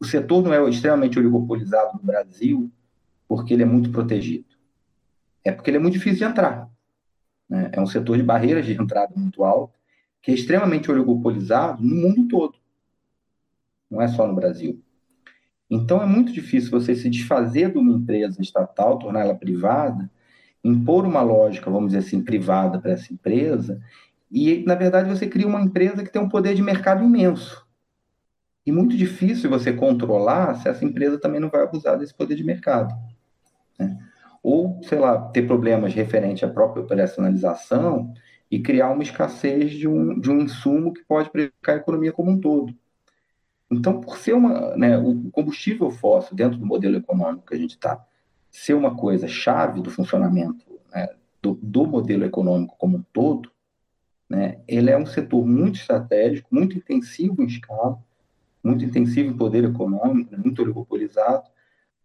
o 0.00 0.04
setor 0.04 0.42
não 0.42 0.52
é 0.52 0.68
extremamente 0.68 1.16
oligopolizado 1.18 1.96
no 1.96 2.04
Brasil 2.04 2.70
porque 3.28 3.54
ele 3.54 3.62
é 3.62 3.66
muito 3.66 3.92
protegido. 3.92 4.44
É 5.44 5.52
porque 5.52 5.70
ele 5.70 5.76
é 5.76 5.80
muito 5.80 5.94
difícil 5.94 6.18
de 6.18 6.24
entrar. 6.24 6.68
Né? 7.48 7.70
É 7.72 7.80
um 7.80 7.86
setor 7.86 8.16
de 8.16 8.22
barreiras 8.24 8.66
de 8.66 8.72
entrada 8.72 9.12
muito 9.16 9.44
alto, 9.44 9.78
que 10.20 10.32
é 10.32 10.34
extremamente 10.34 10.90
oligopolizado 10.90 11.82
no 11.82 11.94
mundo 11.94 12.26
todo. 12.26 12.58
Não 13.88 14.02
é 14.02 14.08
só 14.08 14.26
no 14.26 14.34
Brasil. 14.34 14.82
Então, 15.70 16.02
é 16.02 16.06
muito 16.06 16.32
difícil 16.32 16.70
você 16.70 16.94
se 16.94 17.08
desfazer 17.08 17.72
de 17.72 17.78
uma 17.78 17.92
empresa 17.92 18.42
estatal, 18.42 18.98
torná-la 18.98 19.34
privada, 19.34 20.10
impor 20.62 21.06
uma 21.06 21.22
lógica, 21.22 21.70
vamos 21.70 21.92
dizer 21.92 22.06
assim, 22.06 22.22
privada 22.22 22.78
para 22.78 22.92
essa 22.92 23.12
empresa, 23.12 23.80
e, 24.32 24.64
na 24.64 24.74
verdade, 24.74 25.10
você 25.10 25.26
cria 25.26 25.46
uma 25.46 25.60
empresa 25.60 26.02
que 26.02 26.10
tem 26.10 26.22
um 26.22 26.28
poder 26.28 26.54
de 26.54 26.62
mercado 26.62 27.04
imenso. 27.04 27.66
E 28.64 28.72
muito 28.72 28.96
difícil 28.96 29.50
você 29.50 29.72
controlar 29.72 30.54
se 30.54 30.68
essa 30.68 30.84
empresa 30.84 31.20
também 31.20 31.38
não 31.38 31.50
vai 31.50 31.62
abusar 31.62 31.98
desse 31.98 32.14
poder 32.14 32.34
de 32.34 32.42
mercado. 32.42 32.94
Né? 33.78 33.98
Ou, 34.42 34.80
sei 34.84 34.98
lá, 34.98 35.20
ter 35.28 35.46
problemas 35.46 35.92
referentes 35.92 36.42
à 36.42 36.48
própria 36.48 36.82
operacionalização 36.82 38.14
e 38.50 38.58
criar 38.58 38.90
uma 38.90 39.02
escassez 39.02 39.72
de 39.72 39.86
um, 39.86 40.18
de 40.18 40.30
um 40.30 40.40
insumo 40.40 40.94
que 40.94 41.04
pode 41.04 41.30
prejudicar 41.30 41.74
a 41.74 41.78
economia 41.78 42.12
como 42.12 42.30
um 42.30 42.40
todo. 42.40 42.74
Então, 43.70 44.00
por 44.00 44.16
ser 44.16 44.32
uma, 44.32 44.76
né, 44.76 44.96
o 44.96 45.30
combustível 45.30 45.90
fóssil 45.90 46.34
dentro 46.34 46.58
do 46.58 46.64
modelo 46.64 46.96
econômico 46.96 47.46
que 47.46 47.54
a 47.54 47.58
gente 47.58 47.72
está, 47.72 48.02
ser 48.50 48.74
uma 48.74 48.96
coisa 48.96 49.28
chave 49.28 49.80
do 49.80 49.90
funcionamento 49.90 50.64
né, 50.94 51.08
do, 51.42 51.58
do, 51.62 51.86
modelo 51.86 52.24
econômico 52.24 52.76
como 52.78 52.98
um 52.98 53.04
todo, 53.12 53.51
né, 54.32 54.56
ele 54.66 54.90
é 54.90 54.96
um 54.96 55.04
setor 55.04 55.46
muito 55.46 55.78
estratégico, 55.78 56.48
muito 56.50 56.78
intensivo 56.78 57.42
em 57.42 57.46
escala, 57.46 57.98
muito 58.64 58.82
intensivo 58.82 59.28
em 59.28 59.36
poder 59.36 59.62
econômico, 59.62 60.34
muito 60.38 60.62
oligopolizado, 60.62 61.50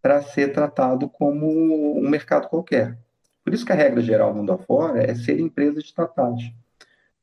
para 0.01 0.21
ser 0.21 0.51
tratado 0.51 1.07
como 1.07 1.97
um 1.97 2.09
mercado 2.09 2.49
qualquer. 2.49 2.97
Por 3.45 3.53
isso 3.53 3.65
que 3.65 3.71
a 3.71 3.75
regra 3.75 4.01
geral 4.01 4.33
mundo 4.33 4.51
afora 4.51 5.01
é 5.01 5.15
ser 5.15 5.39
empresas 5.39 5.85
estatais 5.85 6.51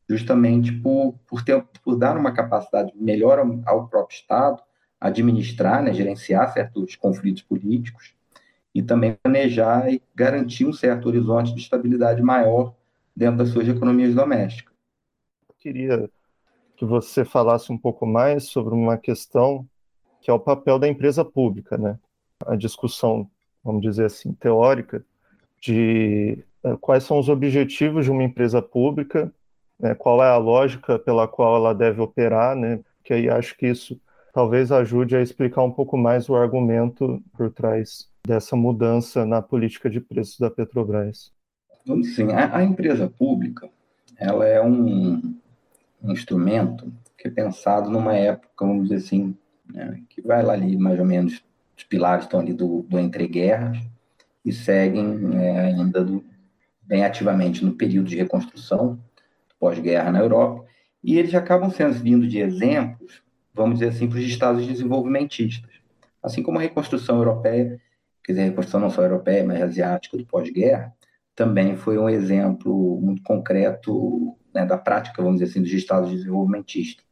justamente 0.08 0.72
por, 0.72 1.18
por, 1.26 1.44
ter, 1.44 1.62
por 1.82 1.96
dar 1.96 2.16
uma 2.16 2.32
capacidade 2.32 2.90
melhor 2.96 3.38
ao, 3.38 3.60
ao 3.66 3.88
próprio 3.88 4.16
Estado 4.16 4.62
administrar, 4.98 5.82
né, 5.82 5.92
gerenciar 5.92 6.50
certos 6.54 6.96
conflitos 6.96 7.42
políticos 7.42 8.14
e 8.74 8.82
também 8.82 9.18
planejar 9.22 9.92
e 9.92 10.02
garantir 10.14 10.64
um 10.64 10.72
certo 10.72 11.08
horizonte 11.08 11.54
de 11.54 11.60
estabilidade 11.60 12.22
maior 12.22 12.74
dentro 13.14 13.36
das 13.36 13.50
suas 13.50 13.68
economias 13.68 14.14
domésticas. 14.14 14.73
Queria 15.64 16.08
que 16.76 16.84
você 16.84 17.24
falasse 17.24 17.72
um 17.72 17.78
pouco 17.78 18.06
mais 18.06 18.44
sobre 18.44 18.72
uma 18.74 18.96
questão 18.96 19.66
que 20.20 20.30
é 20.30 20.32
o 20.32 20.38
papel 20.38 20.78
da 20.78 20.86
empresa 20.86 21.24
pública, 21.24 21.76
né? 21.76 21.98
A 22.46 22.54
discussão, 22.54 23.28
vamos 23.64 23.82
dizer 23.82 24.04
assim, 24.04 24.32
teórica 24.32 25.04
de 25.60 26.38
uh, 26.62 26.78
quais 26.78 27.02
são 27.02 27.18
os 27.18 27.28
objetivos 27.28 28.04
de 28.04 28.10
uma 28.10 28.22
empresa 28.22 28.62
pública 28.62 29.32
né, 29.78 29.94
qual 29.94 30.22
é 30.22 30.28
a 30.28 30.36
lógica 30.36 30.98
pela 30.98 31.26
qual 31.26 31.56
ela 31.56 31.74
deve 31.74 32.00
operar, 32.00 32.56
né, 32.56 32.80
que 33.02 33.12
aí 33.12 33.28
acho 33.28 33.56
que 33.56 33.66
isso 33.66 34.00
talvez 34.32 34.72
ajude 34.72 35.16
a 35.16 35.22
explicar 35.22 35.62
um 35.62 35.70
pouco 35.70 35.96
mais 35.96 36.28
o 36.28 36.34
argumento 36.34 37.22
por 37.36 37.50
trás 37.50 38.08
dessa 38.26 38.56
mudança 38.56 39.24
na 39.24 39.40
política 39.42 39.88
de 39.88 40.00
preços 40.00 40.38
da 40.38 40.50
Petrobras. 40.50 41.32
Vamos 41.86 42.14
sim, 42.14 42.32
a, 42.32 42.56
a 42.56 42.64
empresa 42.64 43.08
pública, 43.08 43.68
ela 44.16 44.46
é 44.46 44.60
um, 44.60 45.36
um, 46.04 46.12
instrumento 46.12 46.92
que 47.16 47.28
é 47.28 47.30
pensado 47.30 47.90
numa 47.90 48.14
época, 48.14 48.66
vamos 48.66 48.88
dizer 48.88 48.96
assim, 48.96 49.36
né, 49.72 50.02
que 50.08 50.20
vai 50.20 50.42
lá 50.42 50.52
ali 50.52 50.76
mais 50.76 50.98
ou 50.98 51.04
menos, 51.04 51.42
os 51.76 51.84
pilares 51.84 52.24
estão 52.24 52.40
ali 52.40 52.52
do, 52.52 52.82
do 52.82 52.98
entre-guerras 52.98 53.78
e 54.44 54.52
seguem 54.52 55.36
é, 55.36 55.60
ainda 55.60 56.04
do, 56.04 56.24
bem 56.82 57.04
ativamente 57.04 57.64
no 57.64 57.72
período 57.72 58.08
de 58.08 58.16
reconstrução, 58.16 58.98
pós-guerra 59.58 60.12
na 60.12 60.20
Europa, 60.20 60.64
e 61.02 61.18
eles 61.18 61.34
acabam 61.34 61.70
sendo 61.70 61.94
vindo 61.94 62.26
de 62.26 62.38
exemplos, 62.38 63.22
vamos 63.52 63.78
dizer 63.78 63.90
assim, 63.90 64.08
para 64.08 64.18
os 64.18 64.24
estados 64.24 64.66
desenvolvimentistas. 64.66 65.70
Assim 66.22 66.42
como 66.42 66.58
a 66.58 66.62
reconstrução 66.62 67.16
europeia, 67.16 67.80
quer 68.22 68.32
dizer, 68.32 68.42
a 68.42 68.44
reconstrução 68.46 68.80
não 68.80 68.90
só 68.90 69.02
europeia, 69.02 69.44
mas 69.44 69.62
asiática 69.62 70.16
do 70.16 70.26
pós-guerra, 70.26 70.94
também 71.34 71.76
foi 71.76 71.98
um 71.98 72.08
exemplo 72.08 73.00
muito 73.00 73.22
concreto 73.22 74.36
né, 74.54 74.64
da 74.64 74.78
prática, 74.78 75.22
vamos 75.22 75.40
dizer 75.40 75.50
assim, 75.50 75.62
dos 75.62 75.72
estados 75.72 76.10
desenvolvimentistas. 76.10 77.04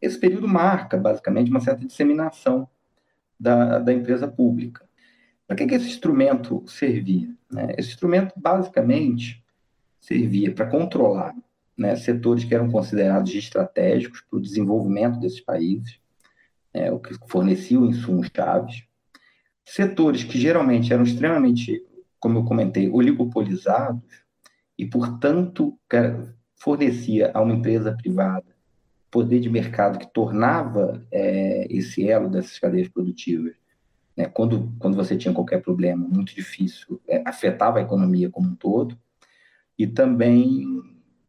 Esse 0.00 0.18
período 0.18 0.46
marca, 0.46 0.96
basicamente, 0.96 1.50
uma 1.50 1.60
certa 1.60 1.86
disseminação 1.86 2.68
da, 3.38 3.78
da 3.78 3.92
empresa 3.92 4.28
pública. 4.28 4.84
Para 5.46 5.56
que, 5.56 5.66
que 5.66 5.74
esse 5.74 5.86
instrumento 5.86 6.62
servia? 6.66 7.28
Né? 7.50 7.74
Esse 7.78 7.90
instrumento, 7.90 8.32
basicamente, 8.36 9.42
servia 10.00 10.52
para 10.52 10.66
controlar 10.66 11.34
né, 11.76 11.96
setores 11.96 12.44
que 12.44 12.54
eram 12.54 12.70
considerados 12.70 13.34
estratégicos 13.34 14.20
para 14.20 14.38
o 14.38 14.42
desenvolvimento 14.42 15.18
desses 15.18 15.40
países, 15.40 15.98
né, 16.74 16.90
o 16.90 16.98
que 16.98 17.14
forneciam 17.28 17.86
insumos 17.86 18.28
chaves, 18.34 18.84
setores 19.64 20.24
que 20.24 20.38
geralmente 20.38 20.92
eram 20.92 21.04
extremamente, 21.04 21.84
como 22.18 22.38
eu 22.38 22.44
comentei, 22.44 22.90
oligopolizados 22.90 24.02
e, 24.76 24.86
portanto, 24.86 25.78
fornecia 26.62 27.32
a 27.34 27.40
uma 27.40 27.54
empresa 27.54 27.92
privada 27.92 28.52
poder 29.10 29.40
de 29.40 29.50
mercado 29.50 29.98
que 29.98 30.06
tornava 30.06 31.04
é, 31.10 31.66
esse 31.68 32.08
elo 32.08 32.30
dessas 32.30 32.58
cadeias 32.58 32.88
produtivas, 32.88 33.54
né, 34.16 34.26
quando, 34.26 34.72
quando 34.78 34.96
você 34.96 35.16
tinha 35.16 35.34
qualquer 35.34 35.60
problema 35.60 36.06
muito 36.08 36.34
difícil, 36.34 37.00
é, 37.08 37.22
afetava 37.26 37.78
a 37.78 37.82
economia 37.82 38.30
como 38.30 38.48
um 38.48 38.54
todo, 38.54 38.96
e 39.76 39.86
também 39.86 40.64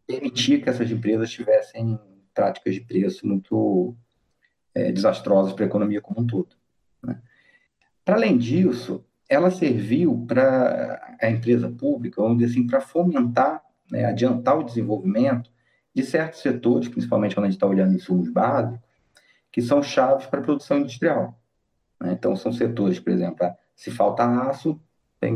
permitir 0.05 0.61
que 0.61 0.69
essas 0.69 0.89
empresas 0.91 1.31
tivessem 1.31 1.99
práticas 2.33 2.75
de 2.75 2.81
preço 2.81 3.27
muito 3.27 3.95
é, 4.75 4.91
desastrosas 4.91 5.51
para 5.51 5.65
a 5.65 5.67
economia 5.67 5.99
como 5.99 6.21
um 6.21 6.27
todo. 6.27 6.55
Né? 7.01 7.19
Para 8.05 8.15
além 8.15 8.37
disso, 8.37 9.03
ela 9.27 9.49
serviu 9.49 10.25
para 10.27 11.17
a 11.19 11.29
empresa 11.29 11.69
pública, 11.69 12.21
vamos 12.21 12.37
dizer 12.37 12.51
assim, 12.51 12.67
para 12.67 12.79
fomentar, 12.79 13.63
né, 13.91 14.05
adiantar 14.05 14.57
o 14.57 14.63
desenvolvimento 14.63 15.51
de 15.93 16.03
certos 16.03 16.41
setores, 16.41 16.87
principalmente 16.87 17.35
quando 17.35 17.45
a 17.45 17.49
gente 17.49 17.57
está 17.57 17.67
olhando 17.67 17.93
insumos 17.93 18.29
básicos, 18.29 18.79
que 19.51 19.61
são 19.61 19.83
chaves 19.83 20.25
para 20.25 20.39
a 20.39 20.43
produção 20.43 20.79
industrial. 20.79 21.39
Né? 22.01 22.13
Então, 22.13 22.35
são 22.35 22.51
setores, 22.51 22.99
por 22.99 23.11
exemplo, 23.11 23.47
se 23.75 23.91
falta 23.91 24.25
aço, 24.25 24.81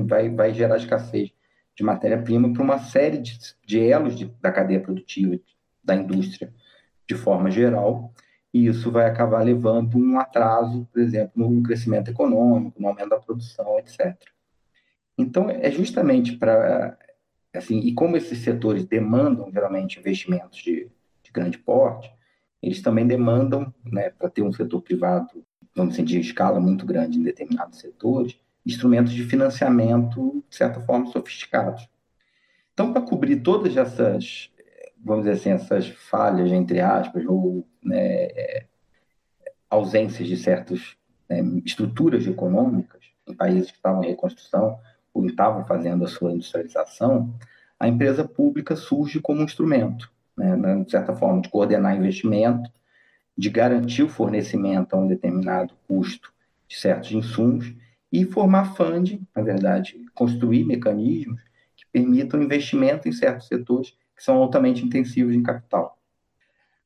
vai, 0.06 0.30
vai 0.30 0.54
gerar 0.54 0.78
escassez 0.78 1.32
de 1.76 1.84
matéria-prima 1.84 2.52
para 2.52 2.64
uma 2.64 2.80
série 2.80 3.20
de, 3.20 3.38
de 3.66 3.80
elos 3.80 4.18
de, 4.18 4.26
da 4.42 4.52
cadeia 4.52 4.82
produtiva 4.82 5.40
da 5.84 5.96
indústria 5.96 6.52
de 7.08 7.16
forma 7.16 7.50
geral, 7.50 8.12
e 8.54 8.68
isso 8.68 8.92
vai 8.92 9.06
acabar 9.06 9.44
levando 9.44 9.98
um 9.98 10.20
atraso, 10.20 10.88
por 10.92 11.02
exemplo, 11.02 11.32
no 11.36 11.64
crescimento 11.64 12.10
econômico, 12.10 12.82
no 12.82 12.88
aumento 12.88 13.10
da 13.10 13.20
produção, 13.20 13.80
etc. 13.80 14.18
Então, 15.18 15.50
é 15.50 15.72
justamente 15.72 16.36
para. 16.36 16.98
Assim, 17.58 17.80
e 17.80 17.94
como 17.94 18.18
esses 18.18 18.40
setores 18.40 18.86
demandam 18.86 19.52
geralmente 19.52 20.00
investimentos 20.00 20.60
de, 20.60 20.90
de 21.24 21.32
grande 21.32 21.58
porte, 21.58 22.12
eles 22.62 22.82
também 22.82 23.06
demandam, 23.06 23.74
né, 23.86 24.10
para 24.10 24.30
ter 24.30 24.42
um 24.42 24.52
setor 24.52 24.82
privado, 24.82 25.46
vamos 25.76 25.94
dizer, 25.94 26.06
de 26.06 26.20
escala 26.20 26.60
muito 26.60 26.86
grande 26.86 27.20
em 27.20 27.24
determinados 27.24 27.80
setores, 27.80 28.38
instrumentos 28.66 29.14
de 29.14 29.24
financiamento, 29.24 30.44
de 30.50 30.56
certa 30.56 30.80
forma, 30.82 31.08
sofisticados. 31.08 31.88
Então, 32.74 32.92
para 32.92 33.02
cobrir 33.02 33.42
todas 33.42 33.78
essas, 33.78 34.52
vamos 35.04 35.26
dizer 35.26 35.40
assim, 35.40 35.50
essas 35.50 35.88
falhas, 35.88 36.52
entre 36.52 36.80
aspas, 36.80 37.26
ou 37.26 37.66
né, 37.82 38.24
é, 38.26 38.66
ausências 39.70 40.28
de 40.28 40.38
certas 40.38 40.96
né, 41.30 41.42
estruturas 41.66 42.26
econômicas 42.28 43.06
em 43.28 43.34
países 43.34 43.72
que 43.72 43.78
estavam 43.78 44.04
em 44.04 44.08
reconstrução 44.08 44.80
ou 45.18 45.26
estavam 45.26 45.66
fazendo 45.66 46.06
a 46.06 46.08
sua 46.08 46.32
industrialização, 46.32 47.34
a 47.80 47.88
empresa 47.88 48.24
pública 48.24 48.76
surge 48.76 49.20
como 49.20 49.42
um 49.42 49.46
instrumento, 49.46 50.12
né, 50.38 50.56
né 50.56 50.84
de 50.84 50.92
certa 50.92 51.16
forma, 51.16 51.42
de 51.42 51.50
coordenar 51.50 51.96
investimento, 51.96 52.70
de 53.36 53.50
garantir 53.50 54.04
o 54.04 54.10
fornecimento 54.10 54.94
a 54.94 55.00
um 55.00 55.08
determinado 55.08 55.74
custo 55.88 56.32
de 56.68 56.76
certos 56.76 57.12
insumos 57.12 57.74
e 58.12 58.26
formar 58.26 58.76
funding, 58.76 59.26
na 59.36 59.42
verdade, 59.42 60.06
construir 60.14 60.66
mecanismos 60.66 61.42
que 61.76 61.86
permitam 61.92 62.42
investimento 62.42 63.08
em 63.08 63.12
certos 63.12 63.48
setores 63.48 63.92
que 64.16 64.24
são 64.24 64.38
altamente 64.38 64.84
intensivos 64.84 65.34
em 65.34 65.44
capital. 65.44 65.98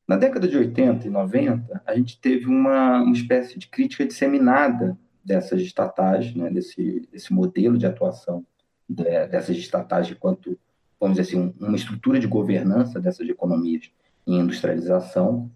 Na 0.08 0.18
década 0.18 0.48
de 0.48 0.58
80 0.58 1.08
e 1.08 1.10
90, 1.10 1.84
a 1.86 1.96
gente 1.96 2.20
teve 2.20 2.46
uma, 2.46 3.02
uma 3.02 3.14
espécie 3.14 3.58
de 3.58 3.68
crítica 3.68 4.06
disseminada 4.06 4.98
dessas 5.24 5.62
estatais, 5.62 6.34
né, 6.36 6.50
desse, 6.50 7.08
desse 7.12 7.34
modelo 7.34 7.78
de 7.78 7.86
atuação 7.86 8.46
de, 8.88 9.04
dessas 9.28 9.58
estatais 9.58 10.10
enquanto, 10.10 10.58
vamos 11.00 11.18
dizer 11.18 11.30
assim, 11.30 11.54
uma 11.60 11.76
estrutura 11.76 12.20
de 12.20 12.28
governança 12.28 13.00
dessas 13.00 13.28
economias 13.30 13.92
em 14.26 14.40
industrialização. 14.40 15.52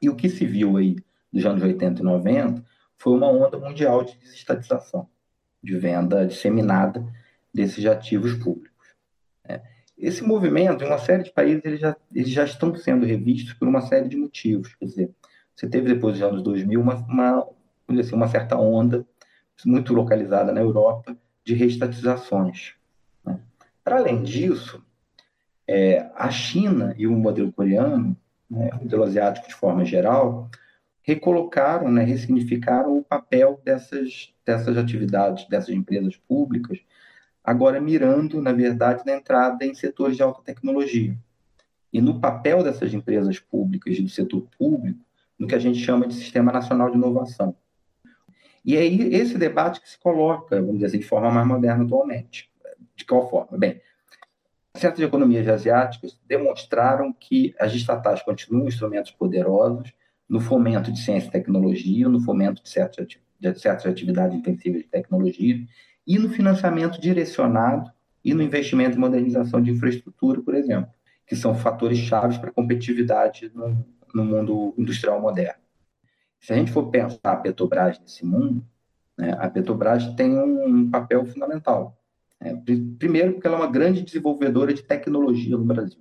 E 0.00 0.08
o 0.08 0.16
que 0.16 0.28
se 0.28 0.46
viu 0.46 0.76
aí 0.76 0.96
dos 1.32 1.44
anos 1.44 1.62
80 1.62 2.00
e 2.00 2.04
90 2.04 2.64
foi 2.96 3.12
uma 3.12 3.28
onda 3.28 3.58
mundial 3.58 4.04
de 4.04 4.16
desestatização, 4.18 5.08
de 5.62 5.76
venda 5.76 6.26
disseminada 6.26 7.04
desses 7.52 7.84
ativos 7.86 8.34
públicos. 8.34 8.86
É. 9.44 9.62
Esse 9.96 10.22
movimento, 10.22 10.84
em 10.84 10.86
uma 10.86 10.98
série 10.98 11.24
de 11.24 11.32
países, 11.32 11.64
eles 11.64 11.80
já, 11.80 11.96
eles 12.14 12.30
já 12.30 12.44
estão 12.44 12.74
sendo 12.76 13.04
revistos 13.04 13.52
por 13.54 13.66
uma 13.66 13.80
série 13.80 14.08
de 14.08 14.16
motivos. 14.16 14.74
Quer 14.76 14.84
dizer, 14.84 15.10
você 15.54 15.68
teve 15.68 15.92
depois 15.92 16.14
dos 16.14 16.22
anos 16.22 16.42
2000 16.42 16.80
uma, 16.80 16.94
uma, 16.94 17.48
assim, 17.96 18.14
uma 18.14 18.28
certa 18.28 18.56
onda, 18.56 19.06
muito 19.64 19.92
localizada 19.92 20.52
na 20.52 20.60
Europa, 20.60 21.16
de 21.44 21.54
reestatizações. 21.54 22.74
Né? 23.24 23.40
Para 23.82 23.98
além 23.98 24.22
disso, 24.22 24.84
é, 25.66 26.10
a 26.14 26.30
China 26.30 26.94
e 26.96 27.06
o 27.06 27.12
modelo 27.12 27.52
coreano, 27.52 28.16
né, 28.50 28.70
o 28.74 28.84
modelo 28.84 29.04
asiático 29.04 29.48
de 29.48 29.54
forma 29.54 29.84
geral, 29.84 30.50
recolocaram, 31.02 31.90
né, 31.90 32.04
ressignificaram 32.04 32.98
o 32.98 33.02
papel 33.04 33.60
dessas, 33.64 34.32
dessas 34.44 34.76
atividades, 34.76 35.48
dessas 35.48 35.70
empresas 35.70 36.16
públicas, 36.16 36.78
agora 37.42 37.80
mirando, 37.80 38.42
na 38.42 38.52
verdade, 38.52 39.02
na 39.06 39.14
entrada 39.14 39.64
em 39.64 39.74
setores 39.74 40.16
de 40.16 40.22
alta 40.22 40.42
tecnologia. 40.42 41.16
E 41.90 42.00
no 42.00 42.20
papel 42.20 42.62
dessas 42.62 42.92
empresas 42.92 43.38
públicas 43.38 43.96
e 43.96 44.02
do 44.02 44.08
setor 44.08 44.46
público, 44.58 45.00
no 45.38 45.46
que 45.46 45.54
a 45.54 45.58
gente 45.58 45.78
chama 45.78 46.06
de 46.06 46.14
Sistema 46.14 46.52
Nacional 46.52 46.90
de 46.90 46.96
Inovação. 46.96 47.56
E 48.68 48.76
é 48.76 48.84
esse 48.84 49.38
debate 49.38 49.80
que 49.80 49.88
se 49.88 49.98
coloca, 49.98 50.56
vamos 50.56 50.74
dizer 50.74 50.88
assim, 50.88 50.98
de 50.98 51.06
forma 51.06 51.30
mais 51.30 51.48
moderna 51.48 51.84
atualmente. 51.84 52.50
De 52.94 53.02
qual 53.06 53.30
forma? 53.30 53.56
Bem, 53.56 53.80
certas 54.74 55.00
economias 55.00 55.48
asiáticas 55.48 56.20
demonstraram 56.26 57.10
que 57.10 57.54
as 57.58 57.72
estatais 57.72 58.20
continuam 58.20 58.68
instrumentos 58.68 59.10
poderosos 59.10 59.90
no 60.28 60.38
fomento 60.38 60.92
de 60.92 61.00
ciência 61.00 61.28
e 61.28 61.30
tecnologia, 61.30 62.10
no 62.10 62.20
fomento 62.20 62.62
de 62.62 62.68
certas, 62.68 63.06
de 63.40 63.58
certas 63.58 63.86
atividades 63.86 64.36
intensivas 64.36 64.82
de 64.82 64.88
tecnologia 64.88 65.56
e 66.06 66.18
no 66.18 66.28
financiamento 66.28 67.00
direcionado 67.00 67.90
e 68.22 68.34
no 68.34 68.42
investimento 68.42 68.98
em 68.98 69.00
modernização 69.00 69.62
de 69.62 69.70
infraestrutura, 69.70 70.42
por 70.42 70.54
exemplo, 70.54 70.90
que 71.26 71.34
são 71.34 71.54
fatores 71.54 71.96
chaves 71.96 72.36
para 72.36 72.50
a 72.50 72.52
competitividade 72.52 73.50
no, 73.54 73.82
no 74.14 74.26
mundo 74.26 74.74
industrial 74.76 75.22
moderno. 75.22 75.67
Se 76.40 76.52
a 76.52 76.56
gente 76.56 76.72
for 76.72 76.88
pensar 76.90 77.32
a 77.32 77.36
Petrobras 77.36 77.98
nesse 78.00 78.24
mundo, 78.24 78.64
né, 79.16 79.36
a 79.38 79.48
Petrobras 79.50 80.06
tem 80.14 80.38
um 80.38 80.90
papel 80.90 81.24
fundamental. 81.26 81.98
É, 82.40 82.54
primeiro, 82.98 83.32
porque 83.32 83.46
ela 83.46 83.56
é 83.56 83.60
uma 83.60 83.70
grande 83.70 84.02
desenvolvedora 84.02 84.72
de 84.72 84.82
tecnologia 84.82 85.56
no 85.56 85.64
Brasil. 85.64 86.00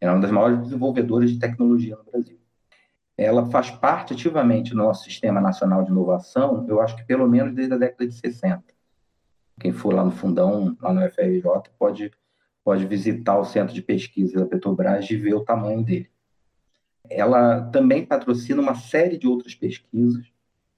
Ela 0.00 0.12
é 0.12 0.14
uma 0.14 0.20
das 0.20 0.30
maiores 0.30 0.60
desenvolvedoras 0.60 1.30
de 1.30 1.38
tecnologia 1.38 1.96
no 1.96 2.04
Brasil. 2.04 2.38
Ela 3.16 3.46
faz 3.46 3.70
parte 3.70 4.12
ativamente 4.12 4.70
do 4.70 4.76
nosso 4.76 5.04
Sistema 5.04 5.40
Nacional 5.40 5.84
de 5.84 5.90
Inovação, 5.90 6.66
eu 6.68 6.80
acho 6.80 6.96
que 6.96 7.04
pelo 7.04 7.28
menos 7.28 7.54
desde 7.54 7.72
a 7.74 7.78
década 7.78 8.06
de 8.06 8.14
60. 8.14 8.62
Quem 9.60 9.72
for 9.72 9.94
lá 9.94 10.04
no 10.04 10.10
fundão, 10.10 10.76
lá 10.82 10.92
no 10.92 11.00
FRJ, 11.00 11.42
pode, 11.78 12.10
pode 12.64 12.84
visitar 12.86 13.38
o 13.38 13.44
centro 13.44 13.72
de 13.72 13.80
pesquisa 13.80 14.40
da 14.40 14.46
Petrobras 14.46 15.08
e 15.08 15.16
ver 15.16 15.34
o 15.34 15.44
tamanho 15.44 15.82
dele. 15.82 16.10
Ela 17.10 17.62
também 17.70 18.04
patrocina 18.04 18.62
uma 18.62 18.74
série 18.74 19.18
de 19.18 19.26
outras 19.26 19.54
pesquisas 19.54 20.26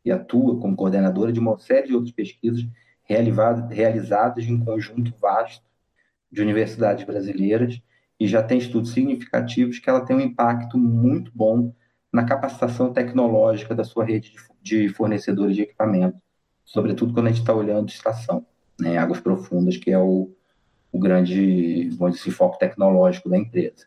e 0.04 0.10
atua 0.10 0.58
como 0.60 0.76
coordenadora 0.76 1.32
de 1.32 1.40
uma 1.40 1.58
série 1.58 1.88
de 1.88 1.94
outras 1.94 2.12
pesquisas 2.12 2.66
realizadas 3.04 4.44
em 4.44 4.58
conjunto 4.64 5.14
vasto 5.20 5.64
de 6.30 6.42
universidades 6.42 7.04
brasileiras 7.04 7.80
e 8.18 8.26
já 8.26 8.42
tem 8.42 8.58
estudos 8.58 8.92
significativos 8.92 9.78
que 9.78 9.88
ela 9.88 10.04
tem 10.04 10.16
um 10.16 10.20
impacto 10.20 10.78
muito 10.78 11.30
bom 11.34 11.72
na 12.12 12.24
capacitação 12.24 12.92
tecnológica 12.92 13.74
da 13.74 13.84
sua 13.84 14.04
rede 14.04 14.34
de 14.62 14.88
fornecedores 14.88 15.54
de 15.54 15.62
equipamento, 15.62 16.18
sobretudo 16.64 17.12
quando 17.12 17.26
a 17.26 17.30
gente 17.30 17.40
está 17.40 17.54
olhando 17.54 17.88
estação, 17.88 18.44
né, 18.80 18.96
águas 18.96 19.20
profundas, 19.20 19.76
que 19.76 19.90
é 19.90 19.98
o, 19.98 20.30
o 20.90 20.98
grande 20.98 21.90
vamos 21.90 22.16
dizer, 22.16 22.30
foco 22.30 22.58
tecnológico 22.58 23.28
da 23.28 23.36
empresa. 23.36 23.86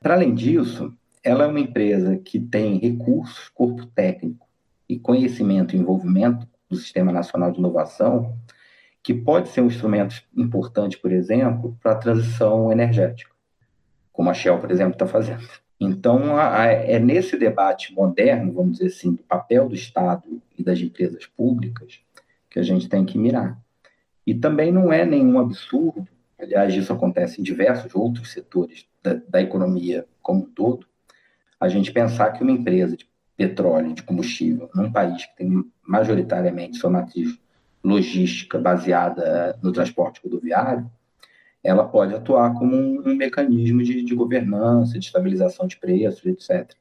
Para 0.00 0.14
além 0.14 0.34
disso, 0.34 0.92
ela 1.22 1.44
é 1.44 1.46
uma 1.46 1.60
empresa 1.60 2.16
que 2.16 2.38
tem 2.38 2.78
recursos, 2.78 3.48
corpo 3.48 3.86
técnico 3.86 4.46
e 4.88 4.98
conhecimento 4.98 5.74
e 5.74 5.78
envolvimento 5.78 6.46
do 6.68 6.76
Sistema 6.76 7.12
Nacional 7.12 7.50
de 7.50 7.58
Inovação, 7.58 8.36
que 9.02 9.14
pode 9.14 9.48
ser 9.48 9.60
um 9.60 9.66
instrumento 9.66 10.22
importante, 10.36 10.98
por 10.98 11.12
exemplo, 11.12 11.76
para 11.82 11.92
a 11.92 11.96
transição 11.96 12.70
energética, 12.72 13.30
como 14.12 14.30
a 14.30 14.34
Shell, 14.34 14.58
por 14.58 14.70
exemplo, 14.70 14.92
está 14.94 15.06
fazendo. 15.06 15.46
Então, 15.80 16.36
a, 16.36 16.62
a, 16.62 16.66
é 16.66 16.98
nesse 16.98 17.36
debate 17.36 17.94
moderno, 17.94 18.52
vamos 18.52 18.78
dizer 18.78 18.88
assim, 18.88 19.14
do 19.14 19.22
papel 19.22 19.68
do 19.68 19.74
Estado 19.74 20.24
e 20.58 20.62
das 20.62 20.80
empresas 20.80 21.26
públicas, 21.26 22.00
que 22.50 22.58
a 22.58 22.62
gente 22.62 22.88
tem 22.88 23.04
que 23.04 23.16
mirar. 23.16 23.58
E 24.26 24.34
também 24.34 24.72
não 24.72 24.92
é 24.92 25.04
nenhum 25.06 25.38
absurdo, 25.38 26.06
aliás, 26.38 26.74
isso 26.74 26.92
acontece 26.92 27.40
em 27.40 27.44
diversos 27.44 27.94
outros 27.94 28.32
setores 28.32 28.86
da, 29.02 29.14
da 29.28 29.40
economia 29.40 30.04
como 30.20 30.40
um 30.40 30.50
todo, 30.50 30.86
a 31.60 31.68
gente 31.68 31.92
pensar 31.92 32.32
que 32.32 32.42
uma 32.42 32.52
empresa 32.52 32.96
de 32.96 33.08
petróleo, 33.36 33.94
de 33.94 34.02
combustível, 34.02 34.68
num 34.74 34.90
país 34.90 35.26
que 35.26 35.36
tem 35.36 35.64
majoritariamente 35.82 36.76
sua 36.76 36.90
matriz 36.90 37.38
logística 37.82 38.58
baseada 38.58 39.58
no 39.62 39.72
transporte 39.72 40.20
rodoviário, 40.22 40.90
ela 41.62 41.84
pode 41.84 42.14
atuar 42.14 42.54
como 42.54 42.76
um, 42.76 43.02
um 43.06 43.14
mecanismo 43.14 43.82
de, 43.82 44.02
de, 44.02 44.14
governança, 44.14 44.98
de 44.98 45.06
estabilização 45.06 45.66
de 45.66 45.76
preços, 45.76 46.24
etc. 46.26 46.72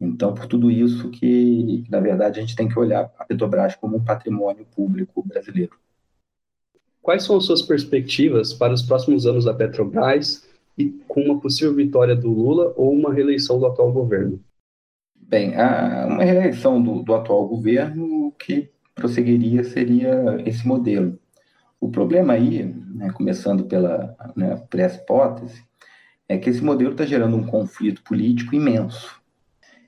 Então, 0.00 0.34
por 0.34 0.46
tudo 0.46 0.70
isso 0.70 1.10
que, 1.10 1.84
na 1.88 2.00
verdade, 2.00 2.38
a 2.38 2.42
gente 2.42 2.56
tem 2.56 2.68
que 2.68 2.78
olhar 2.78 3.10
a 3.18 3.24
Petrobras 3.24 3.76
como 3.76 3.96
um 3.96 4.04
patrimônio 4.04 4.66
público 4.74 5.22
brasileiro. 5.22 5.76
Quais 7.00 7.22
são 7.22 7.36
as 7.36 7.44
suas 7.44 7.62
perspectivas 7.62 8.52
para 8.52 8.72
os 8.72 8.82
próximos 8.82 9.26
anos 9.26 9.44
da 9.44 9.54
Petrobras 9.54 10.48
e 10.76 10.90
com 11.06 11.20
uma 11.20 11.40
possível 11.40 11.74
vitória 11.74 12.14
do 12.14 12.30
Lula 12.30 12.72
ou 12.76 12.92
uma 12.92 13.12
reeleição 13.12 13.58
do 13.58 13.66
atual 13.66 13.92
governo? 13.92 14.40
Bem, 15.14 15.56
a, 15.56 16.06
uma 16.08 16.24
reeleição 16.24 16.82
do, 16.82 17.02
do 17.02 17.14
atual 17.14 17.46
governo, 17.48 18.32
que 18.38 18.70
prosseguiria 18.94 19.64
seria 19.64 20.42
esse 20.44 20.66
modelo. 20.66 21.18
O 21.80 21.88
problema 21.88 22.32
aí, 22.34 22.64
né, 22.64 23.10
começando 23.10 23.64
pela 23.64 24.16
né, 24.36 24.56
por 24.70 24.80
essa 24.80 24.96
hipótese, 24.96 25.62
é 26.28 26.38
que 26.38 26.48
esse 26.48 26.62
modelo 26.62 26.92
está 26.92 27.04
gerando 27.04 27.36
um 27.36 27.46
conflito 27.46 28.02
político 28.02 28.54
imenso. 28.54 29.20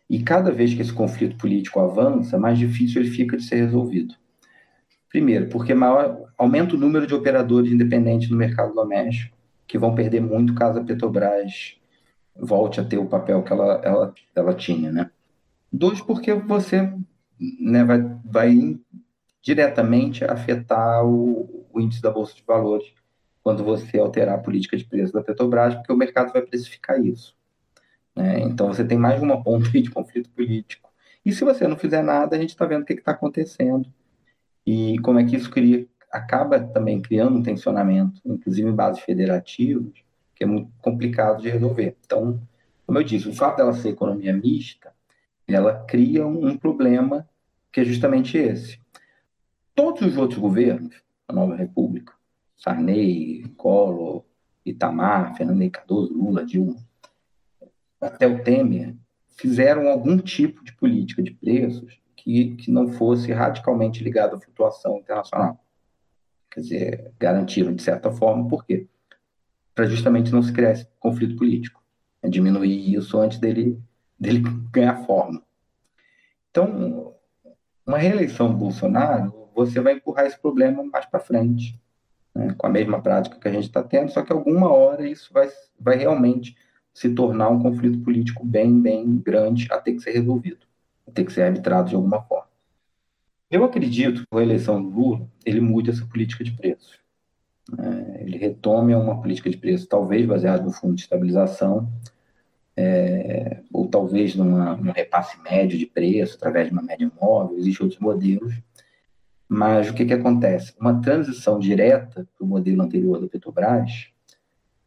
E 0.09 0.23
cada 0.23 0.51
vez 0.53 0.73
que 0.75 0.83
esse 0.83 0.93
conflito 0.93 1.37
político 1.37 1.81
avança, 1.81 2.39
mais 2.39 2.59
difícil 2.59 3.01
ele 3.01 3.11
fica 3.11 3.37
de 3.37 3.43
ser 3.43 3.57
resolvido. 3.57 4.15
Primeiro, 5.09 5.49
porque 5.49 5.75
maior, 5.75 6.31
aumenta 6.37 6.77
o 6.77 6.79
número 6.79 7.07
de 7.07 7.15
operadores 7.15 7.73
independentes 7.73 8.29
no 8.31 8.37
mercado 8.37 8.75
doméstico, 8.75 9.36
que 9.67 9.79
vão 9.79 9.95
perder 9.95 10.21
muito 10.21 10.55
caso 10.55 10.79
a 10.79 10.85
Petrobras 10.85 11.77
volte 12.35 12.81
a 12.81 12.85
ter 12.85 12.99
o 12.99 13.07
papel 13.07 13.43
que 13.43 13.53
ela, 13.53 13.81
ela, 13.83 14.15
ela 14.35 14.55
tinha, 14.55 14.93
né? 14.93 15.11
Dois, 15.73 16.01
porque 16.01 16.33
você 16.33 16.93
né, 17.61 17.85
vai, 17.85 18.01
vai 18.25 18.79
diretamente 19.43 20.25
afetar 20.25 21.05
o, 21.05 21.67
o, 21.73 21.81
índice 21.81 22.03
da 22.03 22.11
Bolsa 22.11 22.35
de 22.35 22.43
Valores 22.47 22.93
quando 23.43 23.65
você 23.65 23.99
alterar 23.99 24.35
a 24.35 24.43
política 24.43 24.77
de 24.77 24.85
preço 24.85 25.13
da 25.13 25.23
Petrobras, 25.23 25.75
porque 25.75 25.93
o 25.93 25.97
mercado 25.97 26.33
vai 26.33 26.43
precificar 26.43 27.01
isso. 27.01 27.37
Né? 28.15 28.41
Então, 28.41 28.69
você 28.69 28.85
tem 28.85 28.99
mais 28.99 29.23
uma 29.23 29.43
ponta 29.43 29.71
de 29.71 29.91
conflito 29.91 30.31
político. 30.31 30.91
E 31.25 31.33
se 31.33 31.45
você 31.45 31.67
não 31.69 31.77
fizer 31.77 32.03
nada, 32.03 32.37
a 32.37 32.39
gente 32.39 32.51
está 32.51 32.67
vendo 32.67 32.83
o 32.83 32.85
que 32.85 32.95
está 32.95 33.13
acontecendo 33.13 33.93
e 34.67 34.99
como 35.01 35.19
é 35.19 35.25
que 35.25 35.37
isso 35.37 35.51
cria 35.51 35.87
acaba 36.17 36.59
também 36.59 37.01
criando 37.01 37.39
um 37.39 37.43
tensionamento, 37.43 38.21
inclusive 38.25 38.69
em 38.69 38.75
bases 38.75 39.03
federativas, 39.03 39.93
que 40.35 40.45
é 40.45 40.47
muito 40.47 40.71
complicado 40.81 41.43
de 41.43 41.51
resolver. 41.51 41.97
Então, 42.05 42.41
como 42.87 42.99
eu 42.99 43.03
disse, 43.03 43.29
o 43.29 43.35
fato 43.35 43.59
dela 43.59 43.73
ser 43.75 43.91
economia 43.91 44.33
mista, 44.33 44.93
ela 45.47 45.85
cria 45.85 46.27
um 46.27 46.57
problema 46.57 47.29
que 47.71 47.81
é 47.81 47.85
justamente 47.85 48.37
esse. 48.37 48.81
Todos 49.75 50.03
os 50.03 50.17
outros 50.17 50.41
governos, 50.41 50.95
a 51.29 51.33
Nova 51.33 51.55
República, 51.55 52.15
Sarney, 52.57 53.45
Collor, 53.57 54.25
Itamar, 54.65 55.37
Fernando 55.37 55.61
Henrique 55.61 55.79
Cardoso, 55.79 56.15
Lula, 56.15 56.45
Dilma, 56.45 56.77
até 58.01 58.27
o 58.27 58.43
Temer, 58.43 58.95
fizeram 59.29 59.89
algum 59.89 60.17
tipo 60.19 60.65
de 60.65 60.73
política 60.73 61.23
de 61.23 61.33
preços 61.33 62.01
que, 62.17 62.57
que 62.57 62.71
não 62.71 62.89
fosse 62.89 63.33
radicalmente 63.33 64.03
ligado 64.03 64.37
à 64.37 64.41
flutuação 64.41 64.99
internacional 64.99 65.61
quer 66.57 66.61
dizer, 66.61 67.13
garantiram 67.21 67.75
de 67.75 67.83
certa 67.83 68.11
forma, 68.11 68.49
por 68.49 68.65
quê? 68.65 68.87
Para 69.75 69.85
justamente 69.85 70.33
não 70.33 70.43
se 70.43 70.53
criar 70.53 70.73
esse 70.73 70.89
conflito 70.99 71.37
político, 71.37 71.83
né? 72.23 72.31
diminuir 72.31 72.95
isso 72.95 73.19
antes 73.19 73.39
dele, 73.39 73.79
dele 74.19 74.43
ganhar 74.73 75.05
forma. 75.05 75.43
Então, 76.51 77.15
uma 77.87 77.99
reeleição 77.99 78.51
do 78.51 78.57
Bolsonaro, 78.57 79.51
você 79.55 79.81
vai 79.81 79.95
empurrar 79.95 80.25
esse 80.25 80.41
problema 80.41 80.83
mais 80.83 81.05
para 81.05 81.21
frente, 81.21 81.79
né? 82.35 82.55
com 82.57 82.67
a 82.67 82.71
mesma 82.71 83.03
prática 83.03 83.39
que 83.39 83.49
a 83.49 83.53
gente 83.53 83.65
está 83.65 83.83
tendo, 83.83 84.11
só 84.11 84.23
que 84.23 84.33
alguma 84.33 84.73
hora 84.73 85.07
isso 85.07 85.31
vai, 85.35 85.51
vai 85.79 85.97
realmente 85.99 86.57
se 86.95 87.11
tornar 87.11 87.51
um 87.51 87.63
conflito 87.63 87.99
político 87.99 88.47
bem, 88.47 88.81
bem 88.81 89.19
grande 89.19 89.69
a 89.71 89.79
ter 89.79 89.93
que 89.93 90.01
ser 90.01 90.13
resolvido, 90.13 90.67
a 91.07 91.11
ter 91.11 91.27
que 91.27 91.33
ser 91.33 91.43
arbitrado 91.43 91.91
de 91.91 91.95
alguma 91.95 92.23
forma. 92.23 92.46
Eu 93.51 93.65
acredito 93.65 94.23
que 94.23 94.37
a 94.37 94.43
eleição 94.43 94.83
do 94.83 94.89
Lula 94.89 95.29
ele 95.45 95.61
mude 95.61 95.91
essa 95.91 96.05
política 96.05 96.43
de 96.43 96.53
preços. 96.53 96.99
É, 97.79 98.23
ele 98.23 98.37
retome 98.39 98.95
uma 98.95 99.21
política 99.21 99.51
de 99.51 99.57
preços, 99.57 99.87
talvez 99.87 100.27
baseada 100.27 100.63
no 100.63 100.73
fundo 100.73 100.95
de 100.95 101.03
estabilização, 101.03 101.91
é, 102.77 103.63
ou 103.73 103.89
talvez 103.89 104.35
numa, 104.35 104.77
num 104.77 104.93
repasse 104.93 105.41
médio 105.43 105.79
de 105.79 105.87
preço, 105.87 106.37
através 106.37 106.69
de 106.69 106.73
uma 106.73 106.83
média 106.83 107.11
móvel, 107.21 107.59
existem 107.59 107.85
outros 107.85 108.01
modelos. 108.01 108.55
Mas 109.49 109.89
o 109.89 109.95
que, 109.95 110.05
que 110.05 110.13
acontece? 110.13 110.75
Uma 110.79 111.01
transição 111.01 111.59
direta 111.59 112.29
para 112.37 112.45
o 112.45 112.49
modelo 112.49 112.83
anterior 112.83 113.21
da 113.21 113.29
Petrobras 113.29 114.09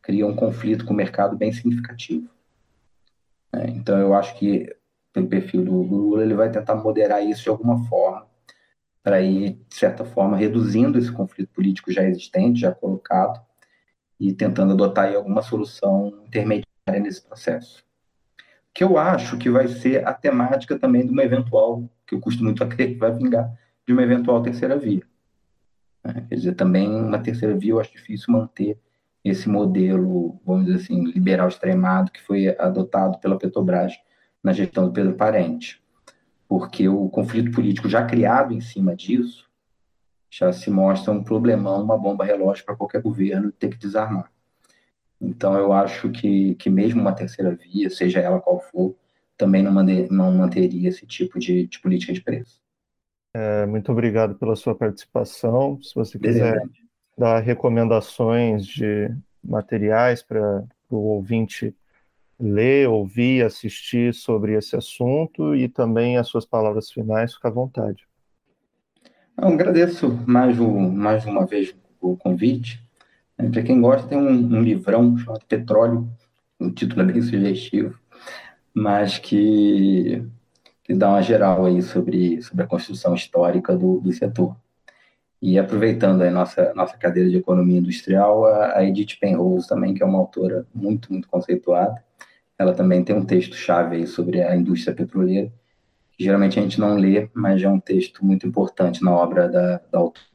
cria 0.01 0.27
um 0.27 0.35
conflito 0.35 0.85
com 0.85 0.93
o 0.93 0.97
mercado 0.97 1.37
bem 1.37 1.51
significativo. 1.51 2.29
É, 3.53 3.69
então, 3.69 3.97
eu 3.97 4.13
acho 4.13 4.37
que, 4.37 4.75
pelo 5.13 5.27
perfil 5.27 5.63
do 5.63 5.81
Lula, 5.81 6.23
ele 6.23 6.33
vai 6.33 6.51
tentar 6.51 6.75
moderar 6.75 7.25
isso 7.25 7.43
de 7.43 7.49
alguma 7.49 7.85
forma, 7.85 8.28
para 9.03 9.21
ir, 9.21 9.59
de 9.67 9.75
certa 9.75 10.03
forma, 10.03 10.37
reduzindo 10.37 10.97
esse 10.97 11.11
conflito 11.11 11.49
político 11.53 11.91
já 11.91 12.03
existente, 12.03 12.61
já 12.61 12.71
colocado, 12.71 13.39
e 14.19 14.33
tentando 14.33 14.73
adotar 14.73 15.13
alguma 15.15 15.41
solução 15.41 16.23
intermediária 16.25 16.99
nesse 17.01 17.21
processo. 17.21 17.83
Que 18.73 18.83
eu 18.83 18.97
acho 18.97 19.37
que 19.37 19.49
vai 19.49 19.67
ser 19.67 20.05
a 20.05 20.13
temática 20.13 20.77
também 20.77 21.05
de 21.05 21.11
uma 21.11 21.23
eventual, 21.23 21.89
que 22.05 22.13
eu 22.13 22.19
custo 22.19 22.43
muito 22.43 22.63
a 22.63 22.67
crer 22.67 22.93
que 22.93 22.99
vai 22.99 23.11
vingar, 23.13 23.49
de 23.87 23.93
uma 23.93 24.03
eventual 24.03 24.41
terceira 24.43 24.77
via. 24.77 25.03
É, 26.03 26.21
quer 26.21 26.35
dizer, 26.35 26.55
também 26.55 26.89
uma 26.89 27.19
terceira 27.19 27.55
via 27.57 27.71
eu 27.71 27.79
acho 27.79 27.91
difícil 27.91 28.33
manter 28.33 28.77
esse 29.23 29.49
modelo, 29.49 30.39
vamos 30.45 30.65
dizer 30.65 30.83
assim, 30.83 31.05
liberal 31.05 31.47
extremado 31.47 32.11
que 32.11 32.21
foi 32.21 32.47
adotado 32.57 33.19
pela 33.19 33.37
Petrobras 33.37 33.93
na 34.43 34.53
gestão 34.53 34.85
do 34.85 34.93
Pedro 34.93 35.13
Parente. 35.15 35.81
Porque 36.49 36.89
o 36.89 37.07
conflito 37.09 37.51
político 37.51 37.87
já 37.87 38.03
criado 38.03 38.53
em 38.53 38.59
cima 38.59 38.95
disso 38.95 39.47
já 40.31 40.51
se 40.51 40.69
mostra 40.69 41.13
um 41.13 41.23
problemão, 41.23 41.83
uma 41.83 41.97
bomba 41.97 42.25
relógio 42.25 42.65
para 42.65 42.75
qualquer 42.75 43.01
governo 43.01 43.51
ter 43.51 43.69
que 43.69 43.77
desarmar. 43.77 44.31
Então, 45.21 45.55
eu 45.57 45.71
acho 45.71 46.09
que, 46.09 46.55
que 46.55 46.69
mesmo 46.69 47.01
uma 47.01 47.13
terceira 47.13 47.55
via, 47.55 47.89
seja 47.89 48.19
ela 48.19 48.39
qual 48.39 48.59
for, 48.59 48.95
também 49.37 49.61
não, 49.61 49.71
manter, 49.71 50.09
não 50.11 50.31
manteria 50.33 50.89
esse 50.89 51.05
tipo 51.05 51.39
de, 51.39 51.67
de 51.67 51.79
política 51.79 52.13
de 52.13 52.21
preço. 52.21 52.59
É, 53.33 53.65
muito 53.65 53.91
obrigado 53.91 54.35
pela 54.35 54.55
sua 54.55 54.73
participação. 54.73 55.79
Se 55.81 55.93
você 55.93 56.17
quiser 56.17 56.61
dar 57.17 57.39
recomendações 57.39 58.65
de 58.65 59.13
materiais 59.43 60.23
para 60.23 60.63
o 60.89 60.97
ouvinte 60.97 61.75
ler, 62.39 62.87
ouvir, 62.87 63.43
assistir 63.43 64.13
sobre 64.13 64.55
esse 64.55 64.75
assunto 64.75 65.53
e 65.53 65.67
também 65.67 66.17
as 66.17 66.27
suas 66.27 66.45
palavras 66.45 66.89
finais, 66.89 67.33
fica 67.33 67.49
à 67.49 67.51
vontade. 67.51 68.07
Eu 69.37 69.49
agradeço 69.49 70.09
mais, 70.25 70.59
um, 70.59 70.89
mais 70.89 71.25
uma 71.25 71.45
vez 71.45 71.75
o 72.01 72.15
convite. 72.15 72.81
Para 73.35 73.63
quem 73.63 73.81
gosta, 73.81 74.07
tem 74.07 74.17
um, 74.17 74.57
um, 74.57 74.61
livrão 74.61 75.17
chamado 75.17 75.45
Petróleo, 75.45 76.09
o 76.59 76.69
título 76.71 77.01
é 77.01 77.05
bem 77.05 77.21
sugestivo, 77.21 77.97
mas 78.73 79.17
que, 79.17 80.25
que 80.83 80.93
dá 80.93 81.09
uma 81.09 81.21
geral 81.21 81.65
aí 81.65 81.81
sobre, 81.81 82.41
sobre 82.41 82.63
a 82.63 82.67
construção 82.67 83.15
histórica 83.15 83.77
do, 83.77 83.99
do 84.01 84.11
setor. 84.11 84.55
E 85.41 85.57
aproveitando 85.57 86.21
a 86.21 86.29
nossa, 86.29 86.73
nossa 86.73 86.97
cadeira 86.97 87.29
de 87.29 87.37
economia 87.37 87.79
industrial, 87.79 88.45
a, 88.45 88.77
a 88.77 88.83
Edith 88.83 89.17
Penrose 89.21 89.69
também, 89.69 89.93
que 89.93 90.03
é 90.03 90.05
uma 90.05 90.19
autora 90.19 90.67
muito, 90.75 91.13
muito 91.13 91.29
conceituada, 91.29 92.03
ela 92.59 92.73
também 92.73 93.01
tem 93.05 93.15
um 93.15 93.23
texto-chave 93.23 93.95
aí 93.95 94.05
sobre 94.05 94.41
a 94.41 94.53
indústria 94.53 94.93
petroleira, 94.93 95.49
que 96.11 96.25
geralmente 96.25 96.59
a 96.59 96.61
gente 96.61 96.77
não 96.77 96.97
lê, 96.97 97.29
mas 97.33 97.63
é 97.63 97.69
um 97.69 97.79
texto 97.79 98.23
muito 98.25 98.45
importante 98.45 99.01
na 99.01 99.15
obra 99.15 99.47
da, 99.47 99.81
da 99.89 99.99
autora. 99.99 100.27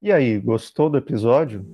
E 0.00 0.12
aí, 0.12 0.38
gostou 0.38 0.88
do 0.88 0.96
episódio? 0.96 1.66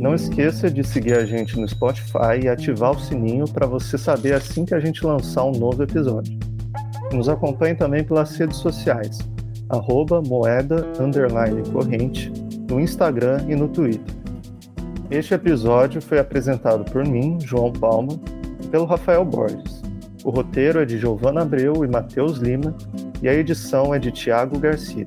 Não 0.00 0.14
esqueça 0.14 0.70
de 0.70 0.82
seguir 0.82 1.12
a 1.12 1.26
gente 1.26 1.60
no 1.60 1.68
Spotify 1.68 2.40
e 2.42 2.48
ativar 2.48 2.92
o 2.92 2.98
sininho 2.98 3.44
para 3.44 3.66
você 3.66 3.98
saber 3.98 4.32
assim 4.32 4.64
que 4.64 4.74
a 4.74 4.80
gente 4.80 5.04
lançar 5.04 5.44
um 5.44 5.52
novo 5.52 5.82
episódio. 5.82 6.36
Nos 7.12 7.28
acompanhe 7.28 7.74
também 7.74 8.02
pelas 8.02 8.34
redes 8.36 8.56
sociais, 8.56 9.18
arroba 9.68 10.22
moeda 10.22 10.86
corrente, 11.70 12.32
no 12.70 12.80
Instagram 12.80 13.44
e 13.46 13.54
no 13.54 13.68
Twitter. 13.68 14.19
Este 15.10 15.34
episódio 15.34 16.00
foi 16.00 16.20
apresentado 16.20 16.84
por 16.84 17.04
mim, 17.04 17.36
João 17.42 17.72
Palma, 17.72 18.12
e 18.62 18.68
pelo 18.68 18.84
Rafael 18.84 19.24
Borges. 19.24 19.82
O 20.22 20.30
roteiro 20.30 20.78
é 20.78 20.84
de 20.84 20.98
Giovana 20.98 21.42
Abreu 21.42 21.84
e 21.84 21.88
Matheus 21.88 22.38
Lima, 22.38 22.76
e 23.20 23.28
a 23.28 23.34
edição 23.34 23.92
é 23.92 23.98
de 23.98 24.12
Tiago 24.12 24.56
Garcia. 24.56 25.04